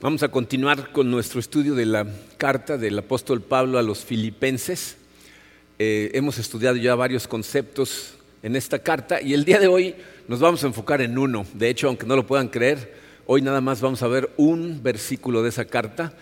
Vamos 0.00 0.22
a 0.22 0.28
continuar 0.28 0.92
con 0.92 1.10
nuestro 1.10 1.40
estudio 1.40 1.74
de 1.74 1.84
la 1.84 2.06
carta 2.36 2.78
del 2.78 3.00
apóstol 3.00 3.42
Pablo 3.42 3.80
a 3.80 3.82
los 3.82 4.04
filipenses. 4.04 4.96
Eh, 5.80 6.12
hemos 6.14 6.38
estudiado 6.38 6.76
ya 6.76 6.94
varios 6.94 7.26
conceptos 7.26 8.14
en 8.44 8.54
esta 8.54 8.78
carta 8.78 9.20
y 9.20 9.34
el 9.34 9.44
día 9.44 9.58
de 9.58 9.66
hoy 9.66 9.96
nos 10.28 10.38
vamos 10.38 10.62
a 10.62 10.68
enfocar 10.68 11.00
en 11.00 11.18
uno. 11.18 11.44
De 11.52 11.68
hecho, 11.68 11.88
aunque 11.88 12.06
no 12.06 12.14
lo 12.14 12.28
puedan 12.28 12.46
creer, 12.46 12.94
hoy 13.26 13.42
nada 13.42 13.60
más 13.60 13.80
vamos 13.80 14.00
a 14.04 14.06
ver 14.06 14.30
un 14.36 14.84
versículo 14.84 15.42
de 15.42 15.48
esa 15.48 15.64
carta, 15.64 16.12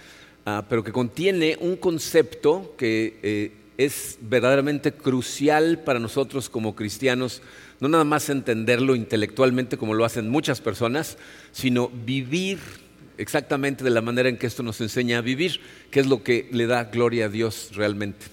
ah, 0.47 0.65
pero 0.71 0.83
que 0.83 0.91
contiene 0.93 1.59
un 1.61 1.77
concepto 1.77 2.75
que 2.79 3.21
eh, 3.23 3.53
es 3.77 4.17
verdaderamente 4.23 4.93
crucial 4.93 5.81
para 5.81 5.99
nosotros 5.99 6.49
como 6.49 6.75
cristianos, 6.75 7.43
no 7.81 7.89
nada 7.89 8.05
más 8.05 8.31
entenderlo 8.31 8.97
intelectualmente 8.97 9.77
como 9.77 9.93
lo 9.93 10.07
hacen 10.07 10.31
muchas 10.31 10.63
personas, 10.63 11.19
sino 11.53 11.91
vivir 11.91 12.86
exactamente 13.19 13.85
de 13.85 13.91
la 13.91 14.01
manera 14.01 14.29
en 14.29 14.37
que 14.37 14.47
esto 14.47 14.63
nos 14.63 14.81
enseña 14.81 15.19
a 15.19 15.23
vivir, 15.23 15.61
que 15.91 16.01
es 16.01 16.07
lo 16.07 16.23
que 16.23 16.49
le 16.53 16.67
da 16.67 16.85
gloria 16.85 17.27
a 17.27 17.29
Dios 17.29 17.71
realmente. 17.75 18.27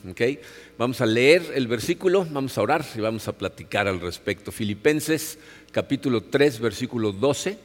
Vamos 0.78 1.02
a 1.02 1.06
leer 1.06 1.44
el 1.56 1.68
versículo, 1.68 2.26
vamos 2.30 2.58
a 2.58 2.62
orar 2.62 2.86
y 2.96 3.00
vamos 3.00 3.28
a 3.28 3.34
platicar 3.34 3.88
al 3.88 4.00
respecto. 4.00 4.52
Filipenses 4.52 5.40
capítulo 5.72 6.22
3, 6.22 6.59
versículo 6.59 7.12
12, 7.12 7.58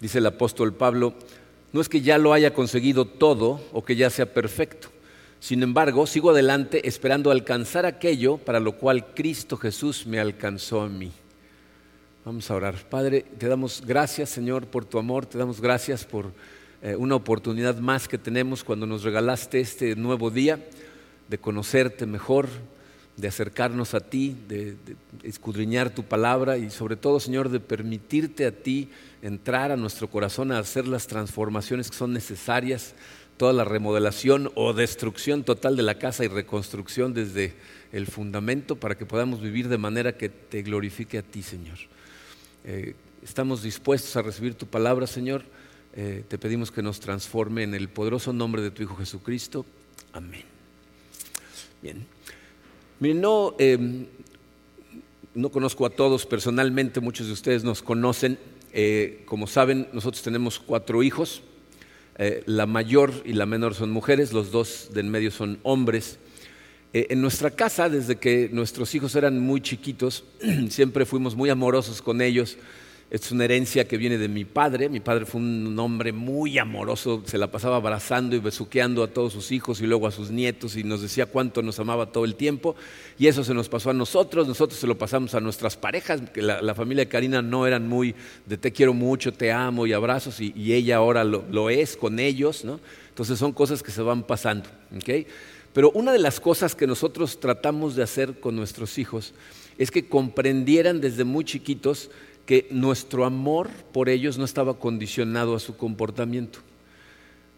dice 0.00 0.18
el 0.18 0.26
apóstol 0.26 0.74
Pablo, 0.74 1.14
no 1.72 1.80
es 1.80 1.88
que 1.88 2.00
ya 2.00 2.18
lo 2.18 2.32
haya 2.32 2.54
conseguido 2.54 3.06
todo 3.06 3.60
o 3.72 3.84
que 3.84 3.96
ya 3.96 4.10
sea 4.10 4.32
perfecto. 4.32 4.88
Sin 5.40 5.62
embargo, 5.62 6.06
sigo 6.06 6.30
adelante 6.30 6.88
esperando 6.88 7.30
alcanzar 7.30 7.86
aquello 7.86 8.38
para 8.38 8.60
lo 8.60 8.72
cual 8.72 9.14
Cristo 9.14 9.56
Jesús 9.56 10.06
me 10.06 10.18
alcanzó 10.18 10.80
a 10.80 10.88
mí. 10.88 11.12
Vamos 12.24 12.50
a 12.50 12.56
orar. 12.56 12.74
Padre, 12.88 13.24
te 13.38 13.46
damos 13.46 13.82
gracias, 13.86 14.30
Señor, 14.30 14.66
por 14.66 14.84
tu 14.84 14.98
amor, 14.98 15.26
te 15.26 15.38
damos 15.38 15.60
gracias 15.60 16.04
por 16.04 16.32
eh, 16.86 16.94
una 16.94 17.16
oportunidad 17.16 17.78
más 17.78 18.06
que 18.06 18.16
tenemos 18.16 18.62
cuando 18.62 18.86
nos 18.86 19.02
regalaste 19.02 19.58
este 19.58 19.96
nuevo 19.96 20.30
día 20.30 20.60
de 21.26 21.36
conocerte 21.36 22.06
mejor, 22.06 22.46
de 23.16 23.26
acercarnos 23.26 23.94
a 23.94 23.98
ti, 23.98 24.36
de, 24.46 24.76
escudriñar 25.24 25.92
tu 25.92 26.04
palabra 26.04 26.58
y 26.58 26.70
sobre 26.70 26.94
todo, 26.94 27.18
Señor, 27.18 27.48
de 27.48 27.58
permitirte 27.58 28.46
a 28.46 28.52
ti 28.52 28.88
entrar 29.20 29.72
a 29.72 29.76
nuestro 29.76 30.08
corazón 30.08 30.52
a 30.52 30.60
hacer 30.60 30.86
las 30.86 31.08
transformaciones 31.08 31.90
que 31.90 31.96
son 31.96 32.12
necesarias, 32.12 32.94
toda 33.36 33.52
la 33.52 33.64
remodelación 33.64 34.52
o 34.54 34.72
destrucción 34.72 35.42
total 35.42 35.74
de 35.74 35.82
la 35.82 35.98
casa 35.98 36.24
y 36.24 36.28
reconstrucción 36.28 37.14
desde 37.14 37.54
el 37.90 38.06
fundamento 38.06 38.76
para 38.76 38.96
que 38.96 39.06
podamos 39.06 39.40
vivir 39.40 39.66
de 39.66 39.78
manera 39.78 40.16
que 40.16 40.28
te 40.28 40.62
glorifique 40.62 41.18
a 41.18 41.22
ti, 41.22 41.42
Señor. 41.42 41.78
Eh, 42.64 42.94
estamos 43.24 43.64
dispuestos 43.64 44.14
a 44.14 44.22
recibir 44.22 44.54
tu 44.54 44.68
palabra, 44.68 45.08
Señor 45.08 45.56
eh, 45.98 46.24
te 46.28 46.36
pedimos 46.36 46.70
que 46.70 46.82
nos 46.82 47.00
transforme 47.00 47.62
en 47.62 47.72
el 47.72 47.88
poderoso 47.88 48.30
nombre 48.30 48.60
de 48.60 48.70
tu 48.70 48.82
Hijo 48.82 48.96
Jesucristo. 48.96 49.64
Amén. 50.12 50.42
Bien. 51.80 52.06
Miren, 53.00 53.22
no, 53.22 53.54
em, 53.58 54.04
no 55.34 55.48
conozco 55.48 55.86
a 55.86 55.90
todos 55.90 56.26
personalmente, 56.26 57.00
muchos 57.00 57.28
de 57.28 57.32
ustedes 57.32 57.64
nos 57.64 57.82
conocen. 57.82 58.38
Eh, 58.74 59.22
como 59.24 59.46
saben, 59.46 59.88
nosotros 59.94 60.22
tenemos 60.22 60.58
cuatro 60.58 61.02
hijos. 61.02 61.40
Eh, 62.18 62.42
la 62.44 62.66
mayor 62.66 63.14
y 63.24 63.32
la 63.32 63.46
menor 63.46 63.74
son 63.74 63.90
mujeres, 63.90 64.34
los 64.34 64.50
dos 64.50 64.90
de 64.92 65.00
en 65.00 65.10
medio 65.10 65.30
son 65.30 65.58
hombres. 65.62 66.18
en 66.92 67.20
nuestra 67.20 67.50
casa, 67.50 67.90
desde 67.90 68.16
que 68.16 68.48
nuestros 68.52 68.94
hijos 68.94 69.14
eran 69.16 69.38
muy 69.38 69.60
chiquitos, 69.60 70.24
siempre 70.70 71.04
fuimos 71.04 71.34
muy 71.34 71.50
amorosos 71.50 72.00
con 72.00 72.22
ellos 72.22 72.56
es 73.08 73.30
una 73.30 73.44
herencia 73.44 73.86
que 73.86 73.96
viene 73.96 74.18
de 74.18 74.28
mi 74.28 74.44
padre. 74.44 74.88
Mi 74.88 74.98
padre 74.98 75.26
fue 75.26 75.40
un 75.40 75.78
hombre 75.78 76.12
muy 76.12 76.58
amoroso, 76.58 77.22
se 77.24 77.38
la 77.38 77.50
pasaba 77.50 77.76
abrazando 77.76 78.34
y 78.34 78.40
besuqueando 78.40 79.04
a 79.04 79.08
todos 79.08 79.32
sus 79.32 79.52
hijos 79.52 79.80
y 79.80 79.86
luego 79.86 80.08
a 80.08 80.10
sus 80.10 80.30
nietos 80.30 80.76
y 80.76 80.82
nos 80.82 81.02
decía 81.02 81.26
cuánto 81.26 81.62
nos 81.62 81.78
amaba 81.78 82.06
todo 82.06 82.24
el 82.24 82.34
tiempo. 82.34 82.74
Y 83.16 83.28
eso 83.28 83.44
se 83.44 83.54
nos 83.54 83.68
pasó 83.68 83.90
a 83.90 83.94
nosotros, 83.94 84.48
nosotros 84.48 84.80
se 84.80 84.88
lo 84.88 84.98
pasamos 84.98 85.34
a 85.34 85.40
nuestras 85.40 85.76
parejas, 85.76 86.20
que 86.32 86.42
la, 86.42 86.74
familia 86.74 87.04
de 87.04 87.08
Karina 87.08 87.42
no 87.42 87.66
eran 87.66 87.88
muy 87.88 88.14
de 88.44 88.58
te 88.58 88.72
quiero 88.72 88.92
mucho, 88.92 89.32
te 89.32 89.52
amo 89.52 89.86
y 89.86 89.92
abrazos, 89.92 90.40
y, 90.40 90.72
ella 90.72 90.96
ahora 90.96 91.22
lo, 91.22 91.70
es 91.70 91.96
con 91.96 92.18
ellos. 92.18 92.64
¿no? 92.64 92.80
Entonces 93.08 93.38
son 93.38 93.52
cosas 93.52 93.82
que 93.84 93.92
se 93.92 94.02
van 94.02 94.24
pasando. 94.24 94.68
Pero 95.72 95.90
una 95.92 96.10
de 96.10 96.18
las 96.18 96.40
cosas 96.40 96.74
que 96.74 96.86
nosotros 96.86 97.38
tratamos 97.38 97.94
de 97.94 98.02
hacer 98.02 98.40
con 98.40 98.56
nuestros 98.56 98.98
hijos 98.98 99.32
es 99.78 99.90
que 99.90 100.08
comprendieran 100.08 101.00
desde 101.00 101.24
muy 101.24 101.44
chiquitos 101.44 102.10
que 102.46 102.68
nuestro 102.70 103.24
amor 103.24 103.68
por 103.92 104.08
ellos 104.08 104.38
no 104.38 104.44
estaba 104.44 104.78
condicionado 104.78 105.56
a 105.56 105.60
su 105.60 105.76
comportamiento. 105.76 106.60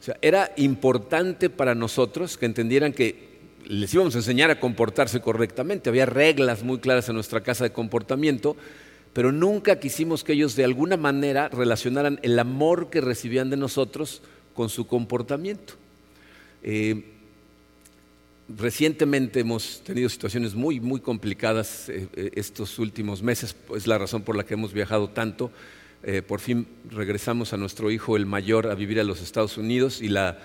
O 0.00 0.02
sea, 0.02 0.16
era 0.22 0.52
importante 0.56 1.50
para 1.50 1.74
nosotros 1.74 2.38
que 2.38 2.46
entendieran 2.46 2.92
que 2.92 3.28
les 3.66 3.92
íbamos 3.92 4.14
a 4.14 4.18
enseñar 4.18 4.50
a 4.50 4.60
comportarse 4.60 5.20
correctamente. 5.20 5.90
Había 5.90 6.06
reglas 6.06 6.62
muy 6.62 6.78
claras 6.78 7.08
en 7.08 7.16
nuestra 7.16 7.42
casa 7.42 7.64
de 7.64 7.72
comportamiento, 7.72 8.56
pero 9.12 9.30
nunca 9.30 9.78
quisimos 9.78 10.24
que 10.24 10.32
ellos 10.32 10.56
de 10.56 10.64
alguna 10.64 10.96
manera 10.96 11.48
relacionaran 11.48 12.18
el 12.22 12.38
amor 12.38 12.88
que 12.88 13.00
recibían 13.00 13.50
de 13.50 13.56
nosotros 13.56 14.22
con 14.54 14.70
su 14.70 14.86
comportamiento. 14.86 15.74
Eh, 16.62 17.17
Recientemente 18.56 19.40
hemos 19.40 19.82
tenido 19.84 20.08
situaciones 20.08 20.54
muy, 20.54 20.80
muy 20.80 21.00
complicadas 21.00 21.90
eh, 21.90 22.08
eh, 22.14 22.30
estos 22.32 22.78
últimos 22.78 23.22
meses, 23.22 23.54
es 23.76 23.86
la 23.86 23.98
razón 23.98 24.22
por 24.22 24.36
la 24.36 24.44
que 24.46 24.54
hemos 24.54 24.72
viajado 24.72 25.10
tanto. 25.10 25.50
Eh, 26.02 26.22
por 26.22 26.40
fin 26.40 26.66
regresamos 26.90 27.52
a 27.52 27.58
nuestro 27.58 27.90
hijo 27.90 28.16
el 28.16 28.24
mayor 28.24 28.68
a 28.68 28.74
vivir 28.74 29.00
a 29.00 29.04
los 29.04 29.20
Estados 29.20 29.58
Unidos 29.58 30.00
y 30.00 30.08
la, 30.08 30.38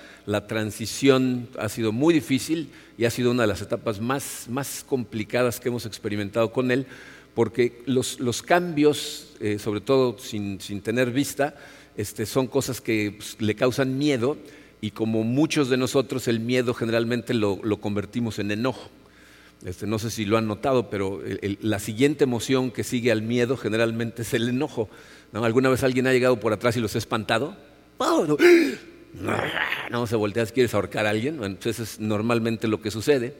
transición 0.50 1.48
ha 1.58 1.70
sido 1.70 1.94
muy 1.94 2.14
difícil 2.14 2.72
y 2.98 3.06
ha 3.06 3.10
sido 3.10 3.32
una 3.32 3.44
de 3.44 3.48
las 3.48 3.62
etapas 3.62 4.02
más, 4.02 4.84
complicadas 4.86 5.62
que 5.62 5.70
hemos 5.70 5.86
experimentado 5.86 6.52
con 6.52 6.72
él, 6.72 6.88
porque 7.34 7.84
los, 7.86 8.42
cambios, 8.42 9.30
sobre 9.60 9.80
todo 9.80 10.18
sin, 10.18 10.58
tener 10.82 11.12
vista, 11.12 11.56
este, 11.96 12.26
son 12.26 12.48
cosas 12.48 12.82
que 12.82 13.14
pues, 13.16 13.38
le 13.40 13.56
causan 13.56 13.98
miedo 13.98 14.38
y 14.84 14.92
como 14.92 15.24
muchos 15.24 15.70
de 15.70 15.78
nosotros 15.78 16.28
el 16.28 16.42
miedo 16.42 16.74
generalmente 16.74 17.34
lo, 17.34 17.58
convertimos 17.80 18.38
en 18.40 18.52
enojo. 18.52 18.90
Este, 19.64 19.88
no 19.88 19.98
sé 19.98 20.12
si 20.12 20.26
lo 20.26 20.38
han 20.38 20.46
notado, 20.46 20.90
pero 20.90 21.22
la 21.62 21.80
siguiente 21.80 22.26
emoción 22.26 22.70
que 22.70 22.84
sigue 22.84 23.10
al 23.10 23.22
miedo 23.22 23.56
generalmente 23.56 24.24
es 24.24 24.34
el 24.34 24.50
enojo. 24.50 24.90
¿Alguna 25.32 25.70
vez 25.70 25.86
alguien 25.86 26.06
ha 26.06 26.12
llegado 26.12 26.38
por 26.38 26.52
atrás 26.52 26.76
y 26.76 26.82
los 26.82 26.96
ha 26.96 26.98
espantado? 26.98 27.56
no. 27.98 28.38
no, 29.90 30.06
se 30.06 30.18
voltea, 30.18 30.46
quieres 30.48 30.74
ahorcar 30.74 31.06
a 31.06 31.12
alguien. 31.12 31.42
entonces 31.42 31.80
es 31.80 32.00
normalmente 32.02 32.68
lo 32.68 32.82
que 32.82 32.92
sucede. 32.92 33.36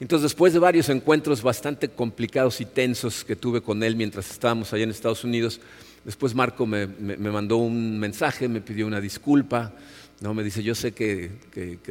Entonces, 0.00 0.24
después 0.24 0.52
de 0.52 0.58
varios 0.58 0.90
encuentros 0.90 1.40
bastante 1.40 1.88
complicados 1.88 2.60
y 2.60 2.66
tensos 2.66 3.24
que 3.24 3.36
tuve 3.36 3.62
con 3.62 3.82
él 3.82 3.96
mientras 3.96 4.30
estábamos 4.30 4.70
allá 4.74 4.84
en 4.84 4.90
Estados 4.90 5.24
Unidos, 5.24 5.62
después 6.04 6.34
Marco 6.34 6.66
me 6.66 6.86
mandó 7.16 7.56
un 7.56 7.98
mensaje, 7.98 8.48
me 8.48 8.60
pidió 8.60 8.86
una 8.86 9.00
disculpa, 9.00 9.72
no, 10.20 10.32
me 10.32 10.42
dice, 10.42 10.62
yo 10.62 10.74
sé 10.74 10.92
que, 10.92 11.30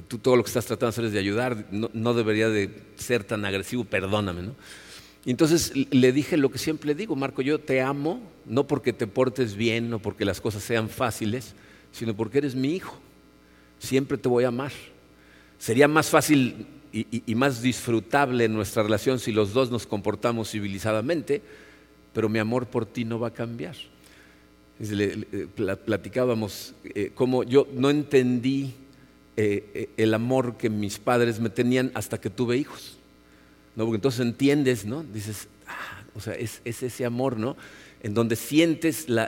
tú 0.08 0.18
todo 0.18 0.36
lo 0.36 0.44
que 0.44 0.48
estás 0.48 0.66
tratando 0.66 0.88
de 0.88 0.90
hacer 0.90 1.06
es 1.06 1.12
de 1.12 1.20
ayudar, 1.20 1.68
no, 1.72 2.14
debería 2.16 2.50
de 2.50 2.72
ser 2.96 3.24
tan 3.24 3.46
agresivo, 3.46 3.86
perdóname. 3.86 4.42
¿no? 4.42 4.56
Y 5.26 5.32
entonces 5.32 5.74
le 5.76 6.12
dije 6.12 6.36
lo 6.38 6.50
que 6.50 6.58
siempre 6.58 6.96
digo, 6.96 7.16
Marco, 7.16 7.44
yo 7.44 7.60
te 7.60 7.82
amo, 7.82 8.22
no 8.46 8.66
porque 8.66 8.94
te 8.94 9.06
portes 9.06 9.56
bien, 9.56 9.90
no 9.90 10.00
porque 10.00 10.26
las 10.26 10.42
cosas 10.42 10.64
sean 10.64 10.90
fáciles, 10.90 11.54
sino 11.92 12.16
porque 12.16 12.40
eres 12.40 12.56
mi 12.56 12.76
hijo. 12.76 12.98
Siempre 13.78 14.18
te 14.18 14.28
voy 14.28 14.44
a 14.44 14.48
amar. 14.48 14.72
Sería 15.60 15.88
más 15.88 16.10
fácil 16.10 16.66
y 16.92 17.36
más 17.36 17.62
disfrutable 17.62 18.48
nuestra 18.48 18.82
relación 18.82 19.20
si 19.20 19.32
los 19.32 19.54
dos 19.54 19.70
nos 19.70 19.86
comportamos 19.86 20.50
civilizadamente, 20.50 21.42
pero 22.14 22.30
mi 22.30 22.40
amor 22.40 22.66
por 22.68 22.86
ti 22.86 23.06
no 23.06 23.20
va 23.20 23.28
a 23.28 23.34
cambiar 23.34 23.76
platicábamos 25.86 26.74
eh, 26.84 27.12
cómo 27.16 27.44
yo 27.44 27.68
no 27.74 27.90
entendí 27.90 28.74
eh, 29.38 29.70
eh, 29.74 29.90
el 29.98 30.14
amor 30.14 30.58
que 30.58 30.70
mis 30.70 30.98
padres 31.00 31.40
me 31.40 31.50
tenían 31.50 31.92
hasta 31.94 32.20
que 32.20 32.30
tuve 32.30 32.58
hijos. 32.58 32.98
¿no? 33.76 33.86
Porque 33.86 33.98
entonces 33.98 34.22
entiendes, 34.22 34.86
¿no? 34.86 35.04
Dices, 35.04 35.48
ah, 35.68 36.04
o 36.16 36.20
sea, 36.20 36.34
es, 36.36 36.62
ese 36.64 37.06
amor, 37.06 37.38
¿no? 37.38 37.58
En 38.02 38.14
donde 38.14 38.36
sientes 38.36 39.10
la, 39.10 39.26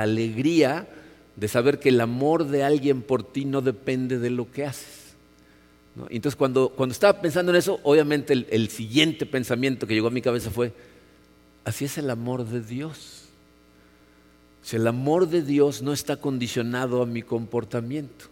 alegría 0.00 0.88
de 1.36 1.48
saber 1.48 1.78
que 1.78 1.90
el 1.90 2.00
amor 2.00 2.46
de 2.46 2.62
alguien 2.62 3.02
por 3.02 3.22
ti 3.22 3.44
no 3.44 3.60
depende 3.60 4.18
de 4.18 4.30
lo 4.30 4.50
que 4.50 4.64
haces. 4.64 5.14
Entonces, 6.08 6.36
cuando, 6.36 6.70
cuando 6.70 6.92
estaba 6.92 7.20
pensando 7.20 7.52
en 7.52 7.56
eso, 7.56 7.80
obviamente 7.82 8.32
el 8.32 8.68
siguiente 8.68 9.26
pensamiento 9.26 9.86
que 9.86 9.94
llegó 9.94 10.08
a 10.08 10.12
mi 10.12 10.22
cabeza 10.22 10.50
fue, 10.50 10.72
así 11.64 11.84
es 11.84 11.98
el 11.98 12.08
amor 12.08 12.46
de 12.46 12.60
Dios. 12.60 13.29
El 14.74 14.86
amor 14.86 15.28
de 15.28 15.42
Dios 15.42 15.82
no 15.82 15.92
está 15.92 16.16
condicionado 16.16 17.02
a 17.02 17.06
mi 17.06 17.22
comportamiento. 17.22 18.26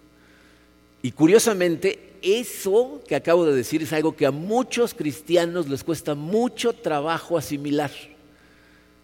Y 1.03 1.13
curiosamente, 1.13 2.15
eso 2.23 3.01
que 3.07 3.15
acabo 3.15 3.47
de 3.47 3.55
decir 3.55 3.83
es 3.83 3.93
algo 3.93 4.17
que 4.17 4.27
a 4.27 4.31
muchos 4.31 4.95
cristianos 4.95 5.69
les 5.69 5.85
cuesta 5.85 6.15
mucho 6.15 6.73
trabajo 6.73 7.39
asimilar, 7.39 7.91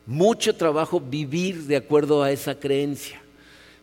mucho 0.07 0.57
trabajo 0.57 1.01
vivir 1.01 1.65
de 1.65 1.77
acuerdo 1.77 2.23
a 2.23 2.33
esa 2.33 2.59
creencia. 2.59 3.23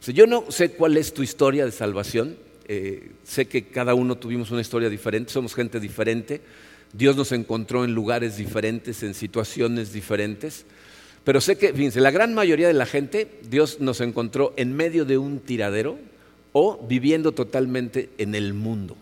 yo 0.05 0.27
no 0.27 0.45
sé 0.49 0.71
cuál 0.71 0.97
es 0.97 1.13
tu 1.13 1.23
historia 1.23 1.65
de 1.65 1.71
salvación. 1.71 2.35
Eh, 2.67 3.11
sé 3.23 3.47
que 3.47 3.67
cada 3.67 3.93
uno 3.93 4.17
tuvimos 4.17 4.51
una 4.51 4.61
historia 4.61 4.89
diferente, 4.89 5.31
somos 5.31 5.55
gente 5.55 5.79
diferente. 5.79 6.41
Dios 6.93 7.15
nos 7.15 7.31
encontró 7.31 7.85
en 7.85 7.93
lugares 7.93 8.37
diferentes, 8.37 9.03
en 9.03 9.13
situaciones 9.13 9.93
diferentes. 9.93 10.65
Pero 11.23 11.39
sé 11.39 11.57
que, 11.57 11.73
fíjense, 11.73 12.01
la 12.01 12.11
gran 12.11 12.33
mayoría 12.33 12.67
de 12.67 12.73
la 12.73 12.85
gente, 12.85 13.39
Dios 13.47 13.79
nos 13.79 14.01
encontró 14.01 14.53
en 14.57 14.75
medio 14.75 15.05
de 15.05 15.17
un 15.17 15.39
tiradero 15.39 15.99
o 16.53 16.85
viviendo 16.87 17.31
totalmente 17.31 18.09
en 18.17 18.35
el 18.35 18.53
mundo. 18.53 18.97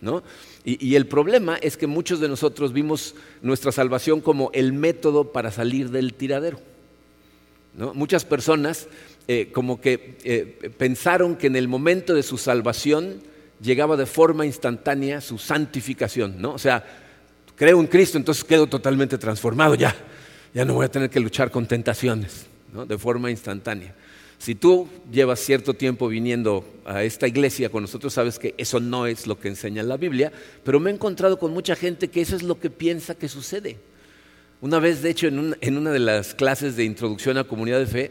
¿no? 0.00 0.22
Y, 0.64 0.94
el 0.96 1.06
problema 1.06 1.56
es 1.56 1.76
que 1.76 1.86
muchos 1.86 2.20
de 2.20 2.28
nosotros 2.28 2.72
vimos 2.72 3.14
nuestra 3.40 3.72
salvación 3.72 4.20
como 4.20 4.50
el 4.52 4.72
método 4.72 5.32
para 5.32 5.50
salir 5.50 5.90
del 5.90 6.14
tiradero. 6.14 6.60
¿no? 7.76 7.94
Muchas 7.94 8.24
personas 8.24 8.88
eh, 9.26 9.50
como 9.52 9.80
que 9.80 10.18
eh, 10.24 10.70
pensaron 10.76 11.36
que 11.36 11.46
en 11.46 11.56
el 11.56 11.68
momento 11.68 12.14
de 12.14 12.22
su 12.22 12.36
salvación 12.36 13.22
llegaba 13.62 13.96
de 13.96 14.06
forma 14.06 14.44
instantánea 14.44 15.20
su 15.20 15.38
santificación. 15.38 16.40
¿no? 16.40 16.52
O 16.52 16.58
sea, 16.58 16.84
creo 17.54 17.80
en 17.80 17.86
Cristo, 17.86 18.18
entonces 18.18 18.44
quedo 18.44 18.66
totalmente 18.66 19.16
transformado 19.18 19.74
ya. 19.74 19.94
Ya 20.56 20.64
no 20.64 20.72
voy 20.72 20.86
a 20.86 20.88
tener 20.88 21.10
que 21.10 21.20
luchar 21.20 21.50
con 21.50 21.66
tentaciones 21.66 22.46
¿no? 22.72 22.86
de 22.86 22.96
forma 22.96 23.30
instantánea. 23.30 23.94
Si 24.38 24.54
tú 24.54 24.88
llevas 25.12 25.40
cierto 25.40 25.74
tiempo 25.74 26.08
viniendo 26.08 26.64
a 26.86 27.04
esta 27.04 27.28
iglesia 27.28 27.68
con 27.68 27.82
nosotros, 27.82 28.14
sabes 28.14 28.38
que 28.38 28.54
eso 28.56 28.80
no 28.80 29.06
es 29.06 29.26
lo 29.26 29.38
que 29.38 29.48
enseña 29.48 29.82
la 29.82 29.98
Biblia, 29.98 30.32
pero 30.64 30.80
me 30.80 30.90
he 30.90 30.94
encontrado 30.94 31.38
con 31.38 31.52
mucha 31.52 31.76
gente 31.76 32.08
que 32.08 32.22
eso 32.22 32.34
es 32.34 32.42
lo 32.42 32.58
que 32.58 32.70
piensa 32.70 33.14
que 33.14 33.28
sucede. 33.28 33.76
Una 34.62 34.78
vez, 34.78 35.02
de 35.02 35.10
hecho, 35.10 35.26
en, 35.26 35.76
una 35.76 35.90
de 35.90 35.98
las 35.98 36.32
clases 36.32 36.74
de 36.74 36.84
introducción 36.84 37.36
a 37.36 37.44
comunidad 37.44 37.78
de 37.78 37.86
fe, 37.86 38.10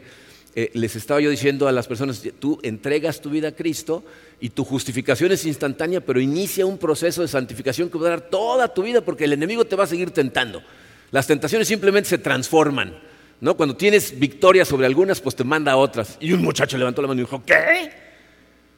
eh, 0.53 0.69
les 0.75 0.95
estaba 0.95 1.21
yo 1.21 1.31
diciendo 1.31 1.67
a 1.67 1.71
las 1.71 1.87
personas, 1.87 2.21
tú 2.37 2.59
entregas 2.61 3.21
tu 3.21 3.31
vida 3.31 3.47
a 3.47 3.55
Cristo 3.55 4.05
y 4.39 4.49
tu 4.49 4.63
justificación 4.63 5.31
es 5.31 5.47
instantánea, 5.47 5.99
pero 5.99 6.21
inicia 6.21 6.67
un 6.67 6.77
proceso 6.77 7.23
de 7.23 7.27
santificación 7.27 7.89
que 7.89 7.97
va 7.97 8.05
a 8.05 8.09
dar 8.11 8.29
toda 8.29 8.71
tu 8.71 8.83
vida 8.83 9.01
porque 9.01 9.23
el 9.23 9.33
enemigo 9.33 9.65
te 9.65 9.75
va 9.75 9.85
a 9.85 9.87
seguir 9.87 10.11
tentando. 10.11 10.61
Las 11.15 11.27
tentaciones 11.27 11.69
simplemente 11.69 12.09
se 12.09 12.17
transforman. 12.17 12.93
¿no? 13.39 13.55
Cuando 13.55 13.77
tienes 13.77 14.19
victoria 14.19 14.65
sobre 14.65 14.85
algunas, 14.85 15.21
pues 15.21 15.33
te 15.33 15.45
manda 15.45 15.71
a 15.71 15.77
otras. 15.77 16.17
Y 16.19 16.33
un 16.33 16.41
muchacho 16.41 16.77
levantó 16.77 17.01
la 17.01 17.07
mano 17.07 17.21
y 17.21 17.23
dijo, 17.23 17.41
¿qué? 17.45 17.89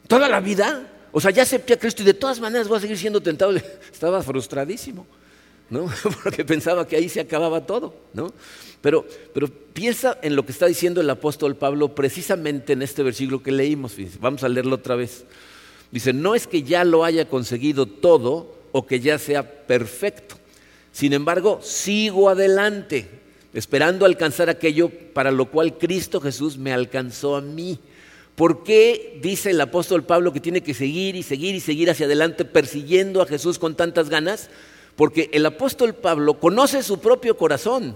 ¿Toda 0.06 0.28
la 0.28 0.38
vida? 0.38 0.86
O 1.10 1.20
sea, 1.20 1.32
ya 1.32 1.42
acepté 1.42 1.72
a 1.72 1.78
Cristo 1.80 2.02
y 2.02 2.06
de 2.06 2.14
todas 2.14 2.38
maneras 2.38 2.68
voy 2.68 2.78
a 2.78 2.80
seguir 2.80 2.96
siendo 2.96 3.20
tentado. 3.20 3.56
Estaba 3.92 4.22
frustradísimo, 4.22 5.04
¿no? 5.68 5.90
Porque 6.22 6.44
pensaba 6.44 6.86
que 6.86 6.94
ahí 6.94 7.08
se 7.08 7.18
acababa 7.18 7.66
todo, 7.66 7.96
¿no? 8.14 8.32
Pero, 8.80 9.04
pero 9.34 9.48
piensa 9.48 10.16
en 10.22 10.36
lo 10.36 10.46
que 10.46 10.52
está 10.52 10.66
diciendo 10.66 11.00
el 11.00 11.10
apóstol 11.10 11.56
Pablo 11.56 11.92
precisamente 11.92 12.72
en 12.72 12.82
este 12.82 13.02
versículo 13.02 13.42
que 13.42 13.50
leímos. 13.50 13.96
Vamos 14.20 14.44
a 14.44 14.48
leerlo 14.48 14.76
otra 14.76 14.94
vez. 14.94 15.24
Dice, 15.90 16.12
no 16.12 16.36
es 16.36 16.46
que 16.46 16.62
ya 16.62 16.84
lo 16.84 17.02
haya 17.02 17.28
conseguido 17.28 17.86
todo 17.86 18.54
o 18.70 18.86
que 18.86 19.00
ya 19.00 19.18
sea 19.18 19.66
perfecto. 19.66 20.36
Sin 20.98 21.12
embargo, 21.12 21.60
sigo 21.62 22.28
adelante 22.28 23.08
esperando 23.54 24.04
alcanzar 24.04 24.50
aquello 24.50 24.90
para 25.14 25.30
lo 25.30 25.48
cual 25.48 25.78
Cristo 25.78 26.20
Jesús 26.20 26.58
me 26.58 26.72
alcanzó 26.72 27.36
a 27.36 27.40
mí. 27.40 27.78
¿Por 28.34 28.64
qué 28.64 29.16
dice 29.22 29.50
el 29.50 29.60
apóstol 29.60 30.02
Pablo 30.02 30.32
que 30.32 30.40
tiene 30.40 30.60
que 30.60 30.74
seguir 30.74 31.14
y 31.14 31.22
seguir 31.22 31.54
y 31.54 31.60
seguir 31.60 31.88
hacia 31.88 32.06
adelante 32.06 32.44
persiguiendo 32.44 33.22
a 33.22 33.26
Jesús 33.26 33.60
con 33.60 33.76
tantas 33.76 34.08
ganas? 34.08 34.50
Porque 34.96 35.30
el 35.32 35.46
apóstol 35.46 35.94
Pablo 35.94 36.40
conoce 36.40 36.82
su 36.82 36.98
propio 36.98 37.36
corazón. 37.36 37.94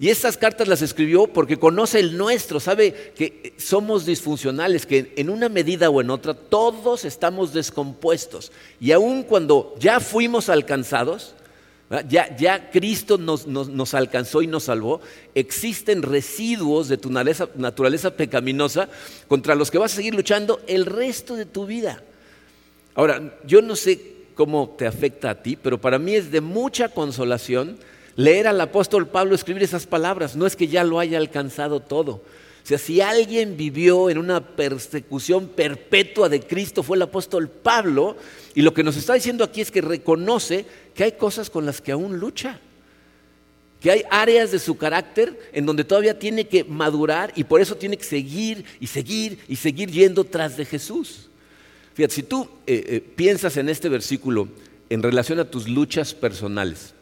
Y 0.00 0.08
estas 0.08 0.36
cartas 0.36 0.66
las 0.66 0.82
escribió 0.82 1.28
porque 1.28 1.60
conoce 1.60 2.00
el 2.00 2.16
nuestro, 2.16 2.58
sabe 2.58 3.12
que 3.14 3.54
somos 3.56 4.04
disfuncionales, 4.04 4.84
que 4.84 5.12
en 5.16 5.30
una 5.30 5.48
medida 5.48 5.88
o 5.90 6.00
en 6.00 6.10
otra 6.10 6.34
todos 6.34 7.04
estamos 7.04 7.52
descompuestos. 7.52 8.50
Y 8.80 8.90
aun 8.90 9.22
cuando 9.22 9.76
ya 9.78 10.00
fuimos 10.00 10.48
alcanzados, 10.48 11.36
ya, 12.08 12.70
Cristo 12.70 13.18
nos, 13.18 13.94
alcanzó 13.94 14.42
y 14.42 14.46
nos 14.46 14.64
salvó. 14.64 15.00
Existen 15.34 16.02
residuos 16.02 16.88
de 16.88 16.96
tu 16.96 17.10
naturaleza, 17.10 18.10
pecaminosa 18.12 18.88
contra 19.26 19.56
los 19.56 19.70
que 19.70 19.78
vas 19.78 19.92
a 19.92 19.96
seguir 19.96 20.14
luchando 20.14 20.60
el 20.68 20.86
resto 20.86 21.34
de 21.34 21.46
tu 21.46 21.66
vida. 21.66 22.02
Ahora, 22.94 23.36
yo 23.44 23.60
no 23.60 23.74
sé 23.74 24.00
cómo 24.34 24.74
te 24.78 24.86
afecta 24.86 25.30
a 25.30 25.42
ti, 25.42 25.56
pero 25.56 25.80
para 25.80 25.98
mí 25.98 26.14
es 26.14 26.30
de 26.30 26.40
mucha 26.40 26.90
consolación 26.90 27.76
leer 28.14 28.46
al 28.46 28.60
apóstol 28.60 29.08
Pablo 29.08 29.34
escribir 29.34 29.64
esas 29.64 29.86
palabras. 29.86 30.36
No 30.36 30.46
es 30.46 30.54
que 30.54 30.68
ya 30.68 30.84
lo 30.84 31.00
haya 31.00 31.18
alcanzado 31.18 31.80
todo. 31.80 32.22
Si 32.78 33.00
alguien 33.00 33.56
vivió 33.56 34.10
en 34.10 34.18
una 34.18 34.40
persecución 34.40 35.48
perpetua 35.48 36.28
de 36.28 36.40
Cristo 36.40 36.82
fue 36.82 36.96
el 36.96 37.02
apóstol 37.02 37.48
Pablo, 37.48 38.16
y 38.54 38.62
lo 38.62 38.74
que 38.74 38.84
nos 38.84 38.96
está 38.96 39.14
diciendo 39.14 39.44
aquí 39.44 39.60
es 39.60 39.70
que 39.70 39.80
reconoce 39.80 40.66
que 40.94 41.04
hay 41.04 41.12
cosas 41.12 41.50
con 41.50 41.66
las 41.66 41.80
que 41.80 41.92
aún 41.92 42.18
lucha, 42.18 42.60
que 43.80 43.90
hay 43.90 44.02
áreas 44.10 44.52
de 44.52 44.58
su 44.58 44.76
carácter 44.76 45.50
en 45.52 45.66
donde 45.66 45.84
todavía 45.84 46.18
tiene 46.18 46.46
que 46.46 46.64
madurar 46.64 47.32
y 47.34 47.44
por 47.44 47.60
eso 47.60 47.76
tiene 47.76 47.96
que 47.96 48.04
seguir 48.04 48.64
y 48.78 48.86
seguir 48.86 49.38
y 49.48 49.56
seguir 49.56 49.90
yendo 49.90 50.24
tras 50.24 50.56
de 50.56 50.64
Jesús. 50.64 51.30
Fíjate, 51.94 52.14
si 52.14 52.22
tú 52.22 52.48
eh, 52.66 52.84
eh, 52.86 53.00
piensas 53.00 53.56
en 53.56 53.68
este 53.68 53.88
versículo 53.88 54.48
en 54.90 55.02
relación 55.02 55.40
a 55.40 55.50
tus 55.50 55.68
luchas 55.68 56.14
personales, 56.14 56.92